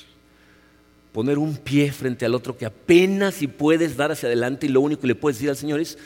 Poner 1.13 1.39
un 1.39 1.57
pie 1.57 1.93
frente 1.93 2.25
al 2.25 2.35
otro 2.35 2.57
que 2.57 2.67
apenas 2.67 3.35
si 3.35 3.47
puedes 3.47 3.97
dar 3.97 4.13
hacia 4.13 4.27
adelante 4.27 4.67
y 4.67 4.71
lo 4.71 4.81
único 4.81 5.03
que 5.03 5.09
le 5.09 5.15
puedes 5.15 5.39
decir 5.39 5.51
al 5.51 5.57
Señor 5.57 5.81
es, 5.81 5.99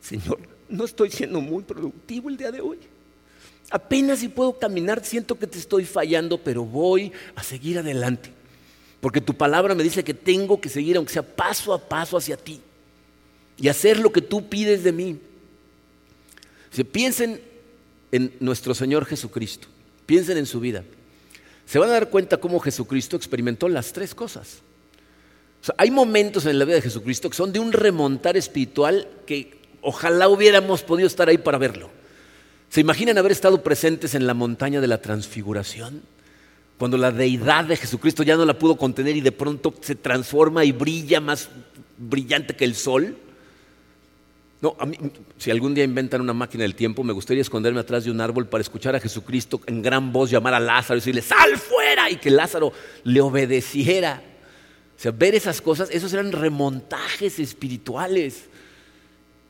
Señor, 0.00 0.38
no 0.68 0.84
estoy 0.84 1.10
siendo 1.10 1.40
muy 1.40 1.62
productivo 1.62 2.28
el 2.28 2.36
día 2.36 2.50
de 2.50 2.60
hoy. 2.60 2.78
Apenas 3.70 4.20
si 4.20 4.28
puedo 4.28 4.58
caminar, 4.58 5.04
siento 5.04 5.38
que 5.38 5.46
te 5.46 5.58
estoy 5.58 5.84
fallando, 5.84 6.38
pero 6.38 6.64
voy 6.64 7.12
a 7.34 7.42
seguir 7.42 7.78
adelante. 7.78 8.30
Porque 9.00 9.20
tu 9.20 9.34
palabra 9.34 9.74
me 9.74 9.82
dice 9.82 10.04
que 10.04 10.14
tengo 10.14 10.60
que 10.60 10.68
seguir, 10.68 10.96
aunque 10.96 11.12
sea 11.12 11.22
paso 11.22 11.74
a 11.74 11.78
paso 11.78 12.16
hacia 12.16 12.36
ti, 12.36 12.60
y 13.58 13.68
hacer 13.68 13.98
lo 13.98 14.12
que 14.12 14.22
tú 14.22 14.48
pides 14.48 14.84
de 14.84 14.92
mí. 14.92 15.18
Si 16.70 16.84
piensen 16.84 17.40
en 18.16 18.32
nuestro 18.40 18.74
Señor 18.74 19.04
Jesucristo, 19.04 19.68
piensen 20.06 20.38
en 20.38 20.46
su 20.46 20.60
vida. 20.60 20.84
Se 21.66 21.78
van 21.78 21.90
a 21.90 21.92
dar 21.92 22.10
cuenta 22.10 22.38
cómo 22.38 22.60
Jesucristo 22.60 23.16
experimentó 23.16 23.68
las 23.68 23.92
tres 23.92 24.14
cosas. 24.14 24.62
hay 25.76 25.90
momentos 25.90 26.46
en 26.46 26.58
la 26.58 26.64
vida 26.64 26.76
de 26.76 26.82
Jesucristo 26.82 27.28
que 27.28 27.36
son 27.36 27.52
de 27.52 27.58
un 27.58 27.72
remontar 27.72 28.36
espiritual 28.36 29.08
que 29.26 29.58
ojalá 29.82 30.28
hubiéramos 30.28 30.82
podido 30.82 31.06
estar 31.06 31.28
ahí 31.28 31.38
para 31.38 31.58
verlo. 31.58 31.90
¿Se 32.68 32.80
imaginan 32.80 33.18
haber 33.18 33.32
estado 33.32 33.62
presentes 33.62 34.14
en 34.14 34.26
la 34.26 34.34
montaña 34.34 34.80
de 34.80 34.86
la 34.86 35.00
transfiguración? 35.00 36.02
Cuando 36.78 36.98
la 36.98 37.10
deidad 37.10 37.64
de 37.64 37.76
Jesucristo 37.76 38.22
ya 38.22 38.36
no 38.36 38.44
la 38.44 38.58
pudo 38.58 38.76
contener 38.76 39.16
y 39.16 39.20
de 39.20 39.32
pronto 39.32 39.74
se 39.80 39.94
transforma 39.94 40.64
y 40.64 40.72
brilla 40.72 41.20
más 41.20 41.48
brillante 41.96 42.54
que 42.54 42.64
el 42.64 42.74
sol. 42.74 43.16
Si 45.36 45.50
algún 45.50 45.74
día 45.74 45.84
inventan 45.84 46.20
una 46.20 46.32
máquina 46.32 46.62
del 46.62 46.74
tiempo, 46.74 47.04
me 47.04 47.12
gustaría 47.12 47.42
esconderme 47.42 47.80
atrás 47.80 48.04
de 48.04 48.10
un 48.10 48.20
árbol 48.20 48.48
para 48.48 48.62
escuchar 48.62 48.94
a 48.96 49.00
Jesucristo 49.00 49.60
en 49.66 49.82
gran 49.82 50.12
voz 50.12 50.30
llamar 50.30 50.54
a 50.54 50.60
Lázaro 50.60 50.96
y 50.96 51.00
decirle, 51.00 51.22
sal 51.22 51.56
fuera, 51.56 52.10
y 52.10 52.16
que 52.16 52.30
Lázaro 52.30 52.72
le 53.04 53.20
obedeciera. 53.20 54.22
O 54.96 55.00
sea, 55.00 55.12
ver 55.12 55.34
esas 55.34 55.60
cosas, 55.60 55.90
esos 55.90 56.12
eran 56.12 56.32
remontajes 56.32 57.38
espirituales. 57.38 58.44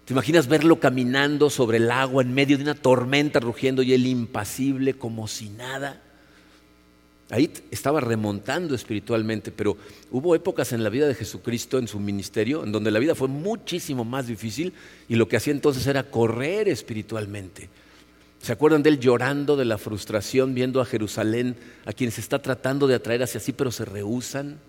¿Te 0.04 0.12
imaginas 0.12 0.48
verlo 0.48 0.78
caminando 0.80 1.50
sobre 1.50 1.78
el 1.78 1.90
agua 1.90 2.22
en 2.22 2.32
medio 2.32 2.56
de 2.56 2.64
una 2.64 2.74
tormenta 2.74 3.40
rugiendo 3.40 3.82
y 3.82 3.92
él 3.92 4.06
impasible 4.06 4.94
como 4.94 5.28
si 5.28 5.48
nada? 5.50 6.02
Ahí 7.28 7.50
estaba 7.72 8.00
remontando 8.00 8.74
espiritualmente, 8.74 9.50
pero 9.50 9.76
hubo 10.12 10.36
épocas 10.36 10.72
en 10.72 10.84
la 10.84 10.90
vida 10.90 11.08
de 11.08 11.14
Jesucristo, 11.14 11.78
en 11.78 11.88
su 11.88 11.98
ministerio, 11.98 12.62
en 12.62 12.70
donde 12.70 12.92
la 12.92 13.00
vida 13.00 13.16
fue 13.16 13.26
muchísimo 13.26 14.04
más 14.04 14.28
difícil 14.28 14.72
y 15.08 15.16
lo 15.16 15.26
que 15.26 15.36
hacía 15.36 15.52
entonces 15.52 15.86
era 15.88 16.04
correr 16.04 16.68
espiritualmente. 16.68 17.68
¿Se 18.40 18.52
acuerdan 18.52 18.84
de 18.84 18.90
él 18.90 19.00
llorando 19.00 19.56
de 19.56 19.64
la 19.64 19.76
frustración 19.76 20.54
viendo 20.54 20.80
a 20.80 20.84
Jerusalén, 20.84 21.56
a 21.84 21.92
quienes 21.92 22.18
está 22.20 22.40
tratando 22.40 22.86
de 22.86 22.94
atraer 22.94 23.24
hacia 23.24 23.40
sí, 23.40 23.52
pero 23.52 23.72
se 23.72 23.84
rehusan? 23.84 24.60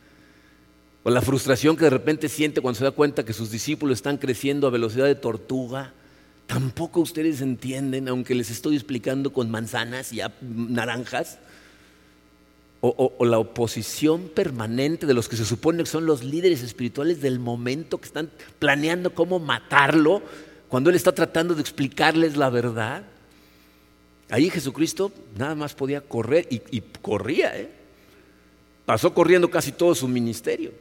O 1.04 1.12
la 1.12 1.22
frustración 1.22 1.78
que 1.78 1.84
de 1.84 1.91
repente 1.91 2.28
siente 2.28 2.60
cuando 2.60 2.80
se 2.80 2.86
da 2.86 2.91
cuenta 2.91 3.24
que 3.24 3.34
sus 3.34 3.52
discípulos 3.52 4.00
están 4.00 4.17
creciendo 4.17 4.65
a 4.65 4.72
velocidad 4.72 5.06
de 5.06 5.13
tortuga. 5.13 5.93
Tampoco 6.48 7.02
ustedes 7.02 7.41
entienden, 7.41 8.08
aunque 8.08 8.34
les 8.34 8.50
estoy 8.50 8.76
explicando 8.76 9.32
con 9.32 9.52
manzanas 9.52 10.12
y 10.12 10.22
naranjas. 10.41 11.38
O, 12.80 13.26
la 13.26 13.40
oposición 13.40 14.30
permanente 14.30 15.08
de 15.08 15.16
los 15.16 15.28
que 15.28 15.36
se 15.36 15.46
supone 15.46 15.84
que 15.84 15.90
son 15.90 16.06
los 16.06 16.24
líderes 16.24 16.62
espirituales 16.62 17.22
del 17.22 17.40
momento, 17.40 17.98
que 17.98 18.06
están 18.06 18.30
planeando 18.60 19.16
cómo 19.16 19.40
matarlo, 19.40 20.22
cuando 20.68 20.92
Él 20.92 20.96
está 20.96 21.12
tratando 21.12 21.56
de 21.56 21.62
explicarles 21.62 22.38
la 22.38 22.50
verdad. 22.50 23.04
Ahí 24.30 24.50
Jesucristo 24.50 25.12
nada 25.38 25.56
más 25.56 25.74
podía 25.74 26.02
correr 26.02 26.48
y, 26.52 26.62
y 26.70 26.82
corría, 27.02 27.58
¿eh? 27.58 27.72
pasó 28.86 29.13
corriendo 29.13 29.50
casi 29.50 29.72
todo 29.72 29.96
su 29.96 30.08
ministerio. 30.08 30.72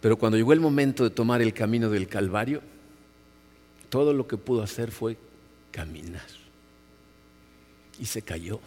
Pero 0.00 0.16
cuando 0.16 0.36
llegó 0.36 0.52
el 0.52 0.60
momento 0.60 1.04
de 1.04 1.10
tomar 1.10 1.42
el 1.42 1.52
camino 1.52 1.90
del 1.90 2.08
Calvario, 2.08 2.62
todo 3.88 4.14
lo 4.14 4.26
que 4.26 4.38
pudo 4.38 4.62
hacer 4.62 4.90
fue 4.90 5.16
caminar. 5.70 6.26
Y 7.98 8.06
se 8.06 8.22
cayó, 8.22 8.60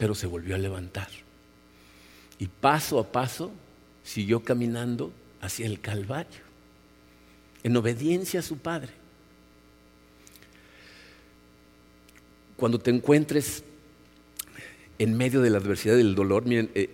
pero 0.00 0.14
se 0.14 0.26
volvió 0.26 0.54
a 0.54 0.58
levantar. 0.58 1.08
Y 2.38 2.46
paso 2.46 2.98
a 2.98 3.12
paso 3.12 3.52
siguió 4.02 4.42
caminando 4.42 5.12
hacia 5.42 5.66
el 5.66 5.78
Calvario, 5.78 6.40
en 7.62 7.76
obediencia 7.76 8.40
a 8.40 8.42
su 8.42 8.56
Padre. 8.56 8.88
Cuando 12.56 12.78
te 12.78 12.90
encuentres 12.90 13.62
en 14.98 15.18
medio 15.18 15.42
de 15.42 15.50
la 15.50 15.58
adversidad 15.58 15.96
y 15.96 15.98
del 15.98 16.14
dolor, 16.14 16.46
miren, 16.46 16.70
eh, 16.74 16.88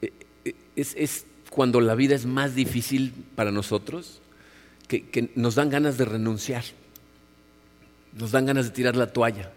eh, 0.00 0.12
eh, 0.46 0.54
es, 0.74 0.94
es 0.96 1.26
cuando 1.50 1.82
la 1.82 1.94
vida 1.94 2.14
es 2.14 2.24
más 2.24 2.54
difícil 2.54 3.12
para 3.36 3.52
nosotros, 3.52 4.22
que, 4.88 5.30
nos 5.34 5.54
dan 5.54 5.68
ganas 5.68 5.98
de 5.98 6.06
renunciar, 6.06 6.64
nos 8.14 8.30
dan 8.30 8.46
ganas 8.46 8.64
de 8.64 8.70
tirar 8.70 8.96
la 8.96 9.12
toalla. 9.12 9.52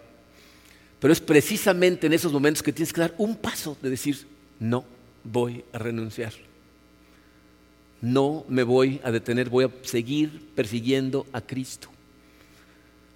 Pero 1.02 1.12
es 1.12 1.20
precisamente 1.20 2.06
en 2.06 2.12
esos 2.12 2.32
momentos 2.32 2.62
que 2.62 2.72
tienes 2.72 2.92
que 2.92 3.00
dar 3.00 3.12
un 3.18 3.34
paso 3.34 3.76
de 3.82 3.90
decir, 3.90 4.24
no 4.60 4.84
voy 5.24 5.64
a 5.72 5.78
renunciar. 5.78 6.32
No 8.00 8.44
me 8.48 8.62
voy 8.62 9.00
a 9.02 9.10
detener, 9.10 9.50
voy 9.50 9.64
a 9.64 9.70
seguir 9.82 10.50
persiguiendo 10.54 11.26
a 11.32 11.40
Cristo. 11.40 11.88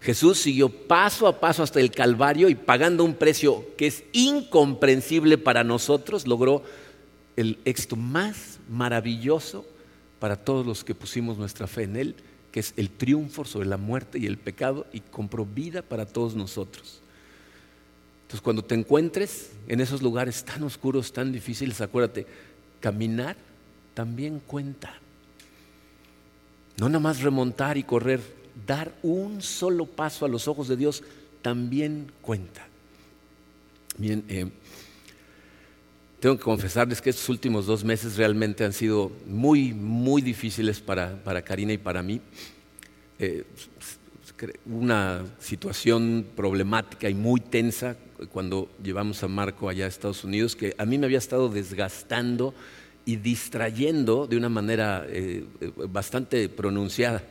Jesús 0.01 0.39
siguió 0.39 0.69
paso 0.69 1.29
a 1.29 1.39
paso 1.39 1.63
hasta 1.63 1.79
el 1.79 1.93
Calvario 1.93 2.49
y 2.49 2.57
pagando 2.57 3.05
un 3.05 3.15
precio 3.15 3.65
que 3.77 3.87
es 3.87 4.03
incomprensible 4.13 5.39
para 5.39 5.63
nosotros, 5.63 6.27
logró 6.27 6.65
el 7.37 7.57
éxito 7.65 7.95
más 7.95 8.59
maravilloso 8.69 9.65
para 10.19 10.35
todos 10.35 10.67
los 10.67 10.83
que 10.83 10.97
pusimos 10.97 11.39
nuestra 11.39 11.69
fe 11.69 11.85
en 11.85 11.95
Él, 11.95 12.17
que 12.51 12.59
es 12.59 12.75
el 12.77 12.91
triunfo 12.91 13.45
sobre 13.45 13.69
la 13.69 13.77
muerte 13.77 14.19
y 14.19 14.27
el 14.27 14.39
pecado 14.39 14.89
y 14.93 14.99
compró 14.99 15.47
vida 15.47 15.83
para 15.83 16.05
todos 16.05 16.35
nosotros. 16.35 17.01
Entonces 18.27 18.43
cuando 18.43 18.65
te 18.65 18.75
encuentres 18.75 19.51
en 19.69 19.81
esos 19.81 20.03
lugares 20.03 20.45
tan 20.45 20.65
oscuros, 20.65 21.13
tan 21.13 21.31
difíciles, 21.31 21.81
acuérdate, 21.81 22.27
caminar 22.81 23.37
también 23.95 24.41
cuenta. 24.45 24.93
No 26.77 26.89
nada 26.89 26.99
más 26.99 27.21
remontar 27.21 27.79
y 27.79 27.85
correr, 27.85 28.21
dar 28.67 28.93
un 29.05 29.43
solo 29.43 29.87
paso 29.87 30.25
a 30.25 30.29
los 30.29 30.49
ojos 30.49 30.67
de 30.67 30.77
Dios 30.77 31.05
también 31.41 32.11
cuenta. 32.21 32.67
Bien, 33.97 34.25
eh, 34.29 34.51
tengo 36.19 36.37
que 36.37 36.43
confesarles 36.43 37.01
que 37.01 37.11
estos 37.11 37.29
últimos 37.29 37.67
dos 37.67 37.85
meses 37.85 38.17
realmente 38.17 38.65
han 38.65 38.73
sido 38.73 39.13
muy, 39.25 39.73
muy 39.73 40.21
difíciles 40.21 40.81
para, 40.81 41.23
Karina 41.45 41.73
y 41.73 41.79
para 41.79 42.03
mí. 42.03 42.21
Eh, 43.21 43.45
una 44.67 45.25
situación 45.39 46.27
problemática 46.35 47.09
y 47.09 47.15
muy 47.15 47.41
tensa 47.41 47.97
cuando 48.33 48.71
llevamos 48.83 49.23
a 49.23 49.29
Marco 49.29 49.69
allá 49.69 49.85
a 49.85 49.89
Estados 49.89 50.25
Unidos, 50.25 50.57
que 50.57 50.75
a 50.79 50.85
mí 50.85 50.99
me 50.99 51.07
había 51.07 51.19
estado 51.19 51.49
desgastando 51.49 52.55
y 53.05 53.17
distrayendo 53.17 54.27
de 54.27 54.37
una 54.37 54.49
manera 54.49 55.07
eh, 55.09 55.45
bastante 55.89 56.49
pronunciada. 56.49 57.23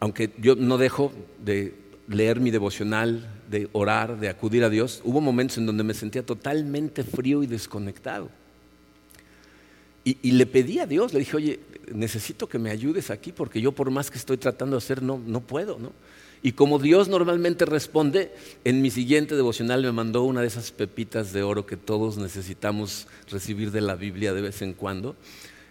Aunque 0.00 0.30
yo 0.38 0.56
no 0.56 0.78
dejo 0.78 1.12
de 1.42 1.74
leer 2.08 2.40
mi 2.40 2.50
devocional, 2.50 3.28
de 3.50 3.68
orar, 3.72 4.18
de 4.18 4.28
acudir 4.28 4.64
a 4.64 4.70
Dios, 4.70 5.00
hubo 5.04 5.20
momentos 5.20 5.58
en 5.58 5.66
donde 5.66 5.84
me 5.84 5.94
sentía 5.94 6.24
totalmente 6.24 7.04
frío 7.04 7.42
y 7.42 7.46
desconectado. 7.46 8.30
Y, 10.04 10.32
le 10.32 10.46
pedí 10.46 10.80
a 10.80 10.86
Dios, 10.86 11.12
le 11.12 11.20
dije, 11.20 11.36
oye, 11.36 11.60
necesito 11.94 12.48
que 12.48 12.58
me 12.58 12.70
ayudes 12.70 13.10
aquí 13.10 13.30
porque 13.30 13.60
yo 13.60 13.70
por 13.70 13.88
más 13.92 14.10
que 14.10 14.18
estoy 14.18 14.36
tratando 14.36 14.74
de 14.74 14.78
hacer, 14.78 15.00
no, 15.00 15.22
no 15.24 15.40
puedo, 15.40 15.78
¿no? 15.78 15.92
Y 16.42 16.52
como 16.52 16.78
Dios 16.78 17.08
normalmente 17.08 17.64
responde, 17.64 18.32
en 18.64 18.82
mi 18.82 18.90
siguiente 18.90 19.36
devocional 19.36 19.82
me 19.82 19.92
mandó 19.92 20.22
una 20.24 20.40
de 20.40 20.48
esas 20.48 20.72
pepitas 20.72 21.32
de 21.32 21.42
oro 21.42 21.66
que 21.66 21.76
todos 21.76 22.18
necesitamos 22.18 23.06
recibir 23.30 23.70
de 23.70 23.80
la 23.80 23.94
Biblia 23.94 24.32
de 24.32 24.42
vez 24.42 24.60
en 24.62 24.74
cuando, 24.74 25.14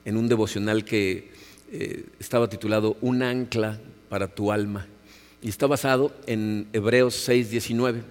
en 0.05 0.15
un 0.15 0.29
devocional 0.29 0.85
que 0.85 1.31
eh, 1.71 2.05
estaba 2.19 2.49
titulado 2.49 2.97
Un 3.01 3.21
ancla 3.21 3.79
para 4.07 4.27
tu 4.27 4.51
alma 4.51 4.87
y 5.41 5.49
está 5.49 5.67
basado 5.67 6.13
en 6.27 6.67
Hebreos 6.71 7.27
6:19. 7.27 8.03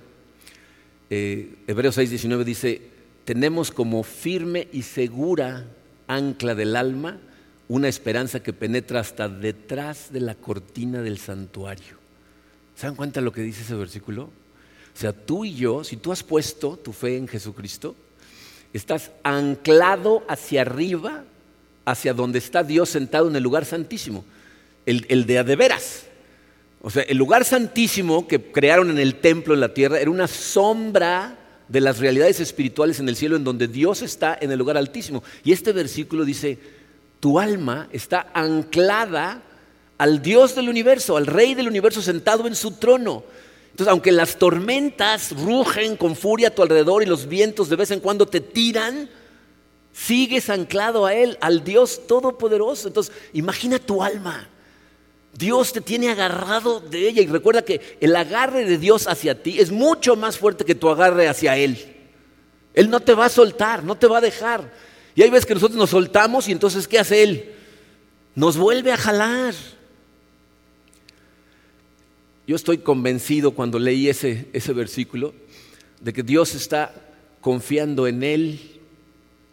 Eh, 1.08 1.54
Hebreos 1.66 1.96
6:19 1.96 2.44
dice, 2.44 2.82
tenemos 3.24 3.70
como 3.70 4.02
firme 4.02 4.68
y 4.72 4.82
segura 4.82 5.66
ancla 6.08 6.54
del 6.54 6.76
alma 6.76 7.20
una 7.68 7.88
esperanza 7.88 8.42
que 8.42 8.52
penetra 8.52 9.00
hasta 9.00 9.28
detrás 9.28 10.12
de 10.12 10.20
la 10.20 10.34
cortina 10.34 11.02
del 11.02 11.18
santuario. 11.18 11.99
¿Se 12.80 12.86
dan 12.86 12.96
cuenta 12.96 13.20
lo 13.20 13.30
que 13.30 13.42
dice 13.42 13.60
ese 13.60 13.74
versículo? 13.74 14.22
O 14.22 14.98
sea, 14.98 15.12
tú 15.12 15.44
y 15.44 15.54
yo, 15.54 15.84
si 15.84 15.98
tú 15.98 16.12
has 16.12 16.22
puesto 16.22 16.78
tu 16.78 16.94
fe 16.94 17.18
en 17.18 17.28
Jesucristo, 17.28 17.94
estás 18.72 19.10
anclado 19.22 20.24
hacia 20.28 20.62
arriba, 20.62 21.24
hacia 21.84 22.14
donde 22.14 22.38
está 22.38 22.62
Dios 22.62 22.88
sentado 22.88 23.28
en 23.28 23.36
el 23.36 23.42
lugar 23.42 23.66
santísimo, 23.66 24.24
el, 24.86 25.04
el 25.10 25.26
de 25.26 25.56
veras. 25.56 26.06
O 26.80 26.88
sea, 26.88 27.02
el 27.02 27.18
lugar 27.18 27.44
santísimo 27.44 28.26
que 28.26 28.40
crearon 28.50 28.88
en 28.88 28.98
el 28.98 29.16
templo 29.16 29.52
en 29.52 29.60
la 29.60 29.74
tierra 29.74 30.00
era 30.00 30.10
una 30.10 30.26
sombra 30.26 31.36
de 31.68 31.82
las 31.82 31.98
realidades 31.98 32.40
espirituales 32.40 32.98
en 32.98 33.10
el 33.10 33.16
cielo, 33.16 33.36
en 33.36 33.44
donde 33.44 33.68
Dios 33.68 34.00
está 34.00 34.38
en 34.40 34.52
el 34.52 34.58
lugar 34.58 34.78
altísimo. 34.78 35.22
Y 35.44 35.52
este 35.52 35.72
versículo 35.72 36.24
dice, 36.24 36.58
tu 37.20 37.38
alma 37.38 37.90
está 37.92 38.30
anclada 38.32 39.42
al 40.00 40.22
Dios 40.22 40.54
del 40.54 40.70
universo, 40.70 41.18
al 41.18 41.26
Rey 41.26 41.52
del 41.52 41.68
universo 41.68 42.00
sentado 42.00 42.46
en 42.46 42.56
su 42.56 42.70
trono. 42.70 43.22
Entonces, 43.70 43.92
aunque 43.92 44.10
las 44.12 44.36
tormentas 44.38 45.32
rugen 45.32 45.98
con 45.98 46.16
furia 46.16 46.48
a 46.48 46.50
tu 46.52 46.62
alrededor 46.62 47.02
y 47.02 47.06
los 47.06 47.28
vientos 47.28 47.68
de 47.68 47.76
vez 47.76 47.90
en 47.90 48.00
cuando 48.00 48.24
te 48.24 48.40
tiran, 48.40 49.10
sigues 49.92 50.48
anclado 50.48 51.04
a 51.04 51.12
Él, 51.12 51.36
al 51.42 51.64
Dios 51.64 52.06
Todopoderoso. 52.06 52.88
Entonces, 52.88 53.14
imagina 53.34 53.78
tu 53.78 54.02
alma. 54.02 54.48
Dios 55.36 55.74
te 55.74 55.82
tiene 55.82 56.08
agarrado 56.08 56.80
de 56.80 57.06
ella 57.06 57.20
y 57.20 57.26
recuerda 57.26 57.60
que 57.60 57.98
el 58.00 58.16
agarre 58.16 58.64
de 58.64 58.78
Dios 58.78 59.06
hacia 59.06 59.42
ti 59.42 59.60
es 59.60 59.70
mucho 59.70 60.16
más 60.16 60.38
fuerte 60.38 60.64
que 60.64 60.74
tu 60.74 60.88
agarre 60.88 61.28
hacia 61.28 61.58
Él. 61.58 61.76
Él 62.72 62.88
no 62.88 63.00
te 63.00 63.12
va 63.12 63.26
a 63.26 63.28
soltar, 63.28 63.84
no 63.84 63.98
te 63.98 64.06
va 64.06 64.16
a 64.16 64.22
dejar. 64.22 64.72
Y 65.14 65.20
hay 65.20 65.28
veces 65.28 65.44
que 65.44 65.52
nosotros 65.52 65.78
nos 65.78 65.90
soltamos 65.90 66.48
y 66.48 66.52
entonces 66.52 66.88
¿qué 66.88 66.98
hace 66.98 67.22
Él? 67.22 67.54
Nos 68.34 68.56
vuelve 68.56 68.92
a 68.92 68.96
jalar. 68.96 69.52
Yo 72.50 72.56
estoy 72.56 72.78
convencido 72.78 73.52
cuando 73.52 73.78
leí 73.78 74.08
ese, 74.08 74.48
ese 74.52 74.72
versículo 74.72 75.32
de 76.00 76.12
que 76.12 76.24
Dios 76.24 76.56
está 76.56 76.92
confiando 77.40 78.08
en 78.08 78.24
Él 78.24 78.58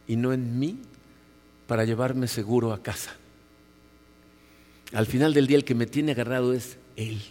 y 0.07 0.15
no 0.15 0.33
en 0.33 0.57
mí 0.57 0.79
para 1.67 1.85
llevarme 1.85 2.27
seguro 2.27 2.73
a 2.73 2.81
casa. 2.81 3.15
Al 4.93 5.05
final 5.05 5.35
del 5.35 5.45
día 5.45 5.57
el 5.57 5.63
que 5.63 5.75
me 5.75 5.85
tiene 5.85 6.13
agarrado 6.13 6.53
es 6.55 6.77
Él. 6.95 7.21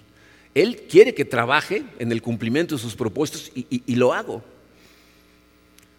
Él 0.54 0.82
quiere 0.88 1.14
que 1.16 1.24
trabaje 1.24 1.82
en 1.98 2.12
el 2.12 2.22
cumplimiento 2.22 2.76
de 2.76 2.80
sus 2.80 2.94
propósitos 2.94 3.50
y, 3.52 3.66
y 3.68 3.96
lo 3.96 4.14
hago. 4.14 4.44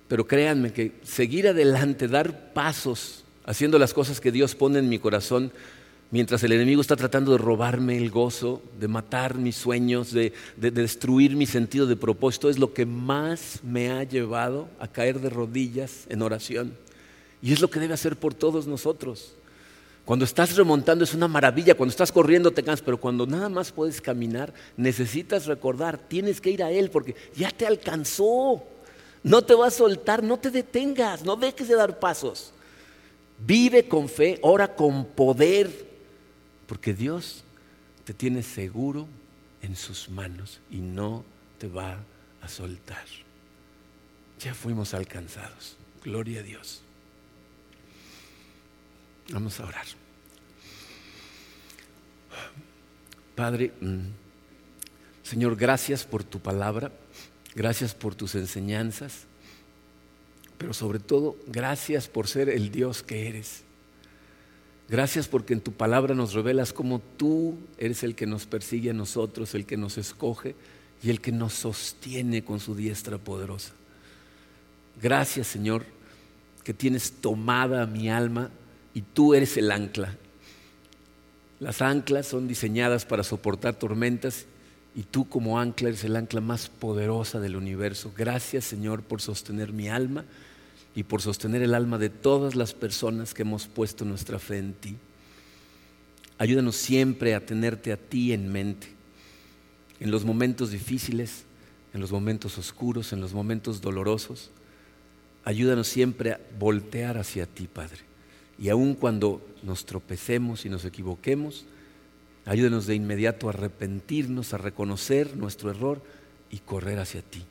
Pero 0.07 0.25
créanme 0.25 0.71
que 0.71 0.93
seguir 1.03 1.45
adelante, 1.45 2.07
dar 2.07 2.53
pasos, 2.53 3.25
haciendo 3.43 3.77
las 3.77 3.93
cosas 3.93 4.21
que 4.21 4.31
Dios 4.31 4.55
pone 4.55 4.79
en 4.79 4.87
mi 4.87 4.97
corazón, 4.97 5.51
mientras 6.11 6.43
el 6.43 6.51
enemigo 6.51 6.81
está 6.81 6.95
tratando 6.95 7.31
de 7.31 7.37
robarme 7.37 7.97
el 7.97 8.09
gozo, 8.09 8.61
de 8.79 8.87
matar 8.87 9.37
mis 9.37 9.55
sueños, 9.55 10.11
de, 10.11 10.33
de, 10.55 10.71
destruir 10.71 11.35
mi 11.35 11.45
sentido 11.45 11.85
de 11.85 11.95
propósito, 11.95 12.49
es 12.49 12.59
lo 12.59 12.73
que 12.73 12.85
más 12.85 13.59
me 13.63 13.91
ha 13.91 14.03
llevado 14.03 14.67
a 14.79 14.87
caer 14.87 15.19
de 15.19 15.29
rodillas 15.29 16.05
en 16.09 16.21
oración. 16.21 16.73
Y 17.41 17.53
es 17.53 17.61
lo 17.61 17.69
que 17.69 17.79
debe 17.79 17.93
hacer 17.93 18.15
por 18.15 18.33
todos 18.33 18.67
nosotros. 18.67 19.33
Cuando 20.07 20.23
estás 20.23 20.55
remontando 20.55 21.03
es 21.03 21.13
una 21.13 21.27
maravilla, 21.27 21.75
cuando 21.75 21.91
estás 21.91 22.13
corriendo 22.13 22.51
te 22.51 22.63
cansas, 22.63 22.81
pero 22.85 22.97
cuando 22.97 23.27
nada 23.27 23.49
más 23.49 23.73
puedes 23.73 23.99
caminar, 23.99 24.53
necesitas 24.77 25.47
recordar, 25.47 25.97
tienes 25.97 26.39
que 26.39 26.49
ir 26.49 26.63
a 26.63 26.71
Él 26.71 26.89
porque 26.89 27.13
ya 27.35 27.51
te 27.51 27.67
alcanzó. 27.67 28.63
No 29.23 29.41
te 29.41 29.53
va 29.53 29.67
a 29.67 29.71
soltar, 29.71 30.23
no 30.23 30.37
te 30.37 30.49
detengas, 30.49 31.25
no 31.25 31.35
dejes 31.35 31.67
de 31.67 31.75
dar 31.75 31.99
pasos. 31.99 32.53
Vive 33.45 33.89
con 33.89 34.07
fe, 34.07 34.39
ora 34.41 34.75
con 34.75 35.03
poder, 35.07 35.86
porque 36.67 36.93
Dios 36.93 37.43
te 38.03 38.13
tiene 38.13 38.43
seguro 38.43 39.07
en 39.61 39.75
sus 39.75 40.09
manos 40.09 40.59
y 40.69 40.77
no 40.77 41.25
te 41.57 41.67
va 41.67 42.03
a 42.41 42.47
soltar. 42.47 43.05
Ya 44.39 44.53
fuimos 44.53 44.93
alcanzados. 44.93 45.77
Gloria 46.03 46.41
a 46.41 46.43
Dios. 46.43 46.81
Vamos 49.31 49.59
a 49.59 49.65
orar. 49.65 49.85
Padre, 53.35 53.73
mm, 53.81 54.07
Señor, 55.23 55.55
gracias 55.55 56.05
por 56.05 56.23
tu 56.23 56.39
palabra, 56.39 56.91
gracias 57.55 57.93
por 57.93 58.15
tus 58.15 58.35
enseñanzas, 58.35 59.25
pero 60.57 60.73
sobre 60.73 60.99
todo 60.99 61.37
gracias 61.47 62.07
por 62.07 62.27
ser 62.27 62.49
el 62.49 62.71
Dios 62.71 63.03
que 63.03 63.27
eres. 63.27 63.63
Gracias 64.89 65.27
porque 65.27 65.53
en 65.53 65.59
tu 65.59 65.73
palabra 65.73 66.15
nos 66.15 66.33
revelas 66.33 66.71
cómo 66.71 67.01
tú 67.17 67.57
eres 67.77 68.03
el 68.03 68.15
que 68.15 68.25
nos 68.25 68.45
persigue 68.45 68.91
a 68.91 68.93
nosotros, 68.93 69.53
el 69.53 69.65
que 69.65 69.75
nos 69.75 69.97
escoge 69.97 70.55
y 71.03 71.09
el 71.09 71.19
que 71.19 71.33
nos 71.33 71.53
sostiene 71.53 72.43
con 72.43 72.59
su 72.59 72.73
diestra 72.73 73.17
poderosa. 73.17 73.73
Gracias 75.01 75.47
Señor 75.47 75.83
que 76.63 76.73
tienes 76.73 77.11
tomada 77.21 77.85
mi 77.85 78.09
alma 78.09 78.49
y 78.93 79.01
tú 79.01 79.33
eres 79.33 79.57
el 79.57 79.71
ancla. 79.71 80.15
Las 81.59 81.81
anclas 81.81 82.27
son 82.27 82.47
diseñadas 82.47 83.05
para 83.05 83.23
soportar 83.23 83.75
tormentas 83.75 84.45
y 84.95 85.03
tú 85.03 85.27
como 85.27 85.59
ancla 85.59 85.89
eres 85.89 86.03
el 86.05 86.15
ancla 86.15 86.39
más 86.39 86.69
poderosa 86.69 87.41
del 87.41 87.57
universo. 87.57 88.13
Gracias 88.17 88.63
Señor 88.63 89.01
por 89.03 89.21
sostener 89.21 89.73
mi 89.73 89.89
alma 89.89 90.23
y 90.97 91.03
por 91.03 91.21
sostener 91.21 91.61
el 91.61 91.75
alma 91.75 91.99
de 91.99 92.09
todas 92.09 92.55
las 92.55 92.73
personas 92.73 93.35
que 93.35 93.43
hemos 93.43 93.67
puesto 93.67 94.03
nuestra 94.03 94.39
fe 94.39 94.57
en 94.57 94.73
ti. 94.73 94.95
Ayúdanos 96.39 96.75
siempre 96.75 97.35
a 97.35 97.45
tenerte 97.45 97.91
a 97.91 97.97
ti 97.97 98.33
en 98.33 98.51
mente, 98.51 98.87
en 99.99 100.09
los 100.09 100.25
momentos 100.25 100.71
difíciles, 100.71 101.43
en 101.93 102.01
los 102.01 102.11
momentos 102.11 102.57
oscuros, 102.57 103.13
en 103.13 103.21
los 103.21 103.35
momentos 103.35 103.79
dolorosos. 103.79 104.49
Ayúdanos 105.45 105.87
siempre 105.87 106.31
a 106.31 106.39
voltear 106.57 107.19
hacia 107.19 107.45
ti, 107.45 107.67
Padre. 107.71 107.99
Y 108.57 108.69
aun 108.69 108.95
cuando 108.95 109.47
nos 109.61 109.85
tropecemos 109.85 110.65
y 110.65 110.69
nos 110.69 110.83
equivoquemos, 110.83 111.65
ayúdenos 112.43 112.87
de 112.87 112.95
inmediato 112.95 113.45
a 113.45 113.51
arrepentirnos, 113.51 114.51
a 114.55 114.57
reconocer 114.57 115.37
nuestro 115.37 115.69
error 115.69 116.01
y 116.49 116.57
correr 116.57 116.97
hacia 116.97 117.21
ti. 117.21 117.43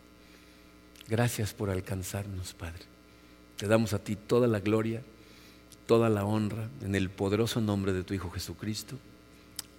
Gracias 1.06 1.54
por 1.54 1.70
alcanzarnos, 1.70 2.52
Padre. 2.52 2.95
Te 3.56 3.66
damos 3.66 3.92
a 3.92 3.98
ti 3.98 4.16
toda 4.16 4.46
la 4.46 4.60
gloria, 4.60 5.02
toda 5.86 6.08
la 6.08 6.24
honra, 6.24 6.68
en 6.82 6.94
el 6.94 7.10
poderoso 7.10 7.60
nombre 7.60 7.92
de 7.92 8.02
tu 8.02 8.14
Hijo 8.14 8.30
Jesucristo. 8.30 8.96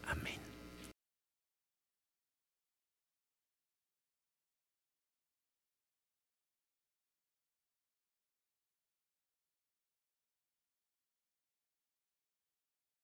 Amén. 0.08 0.47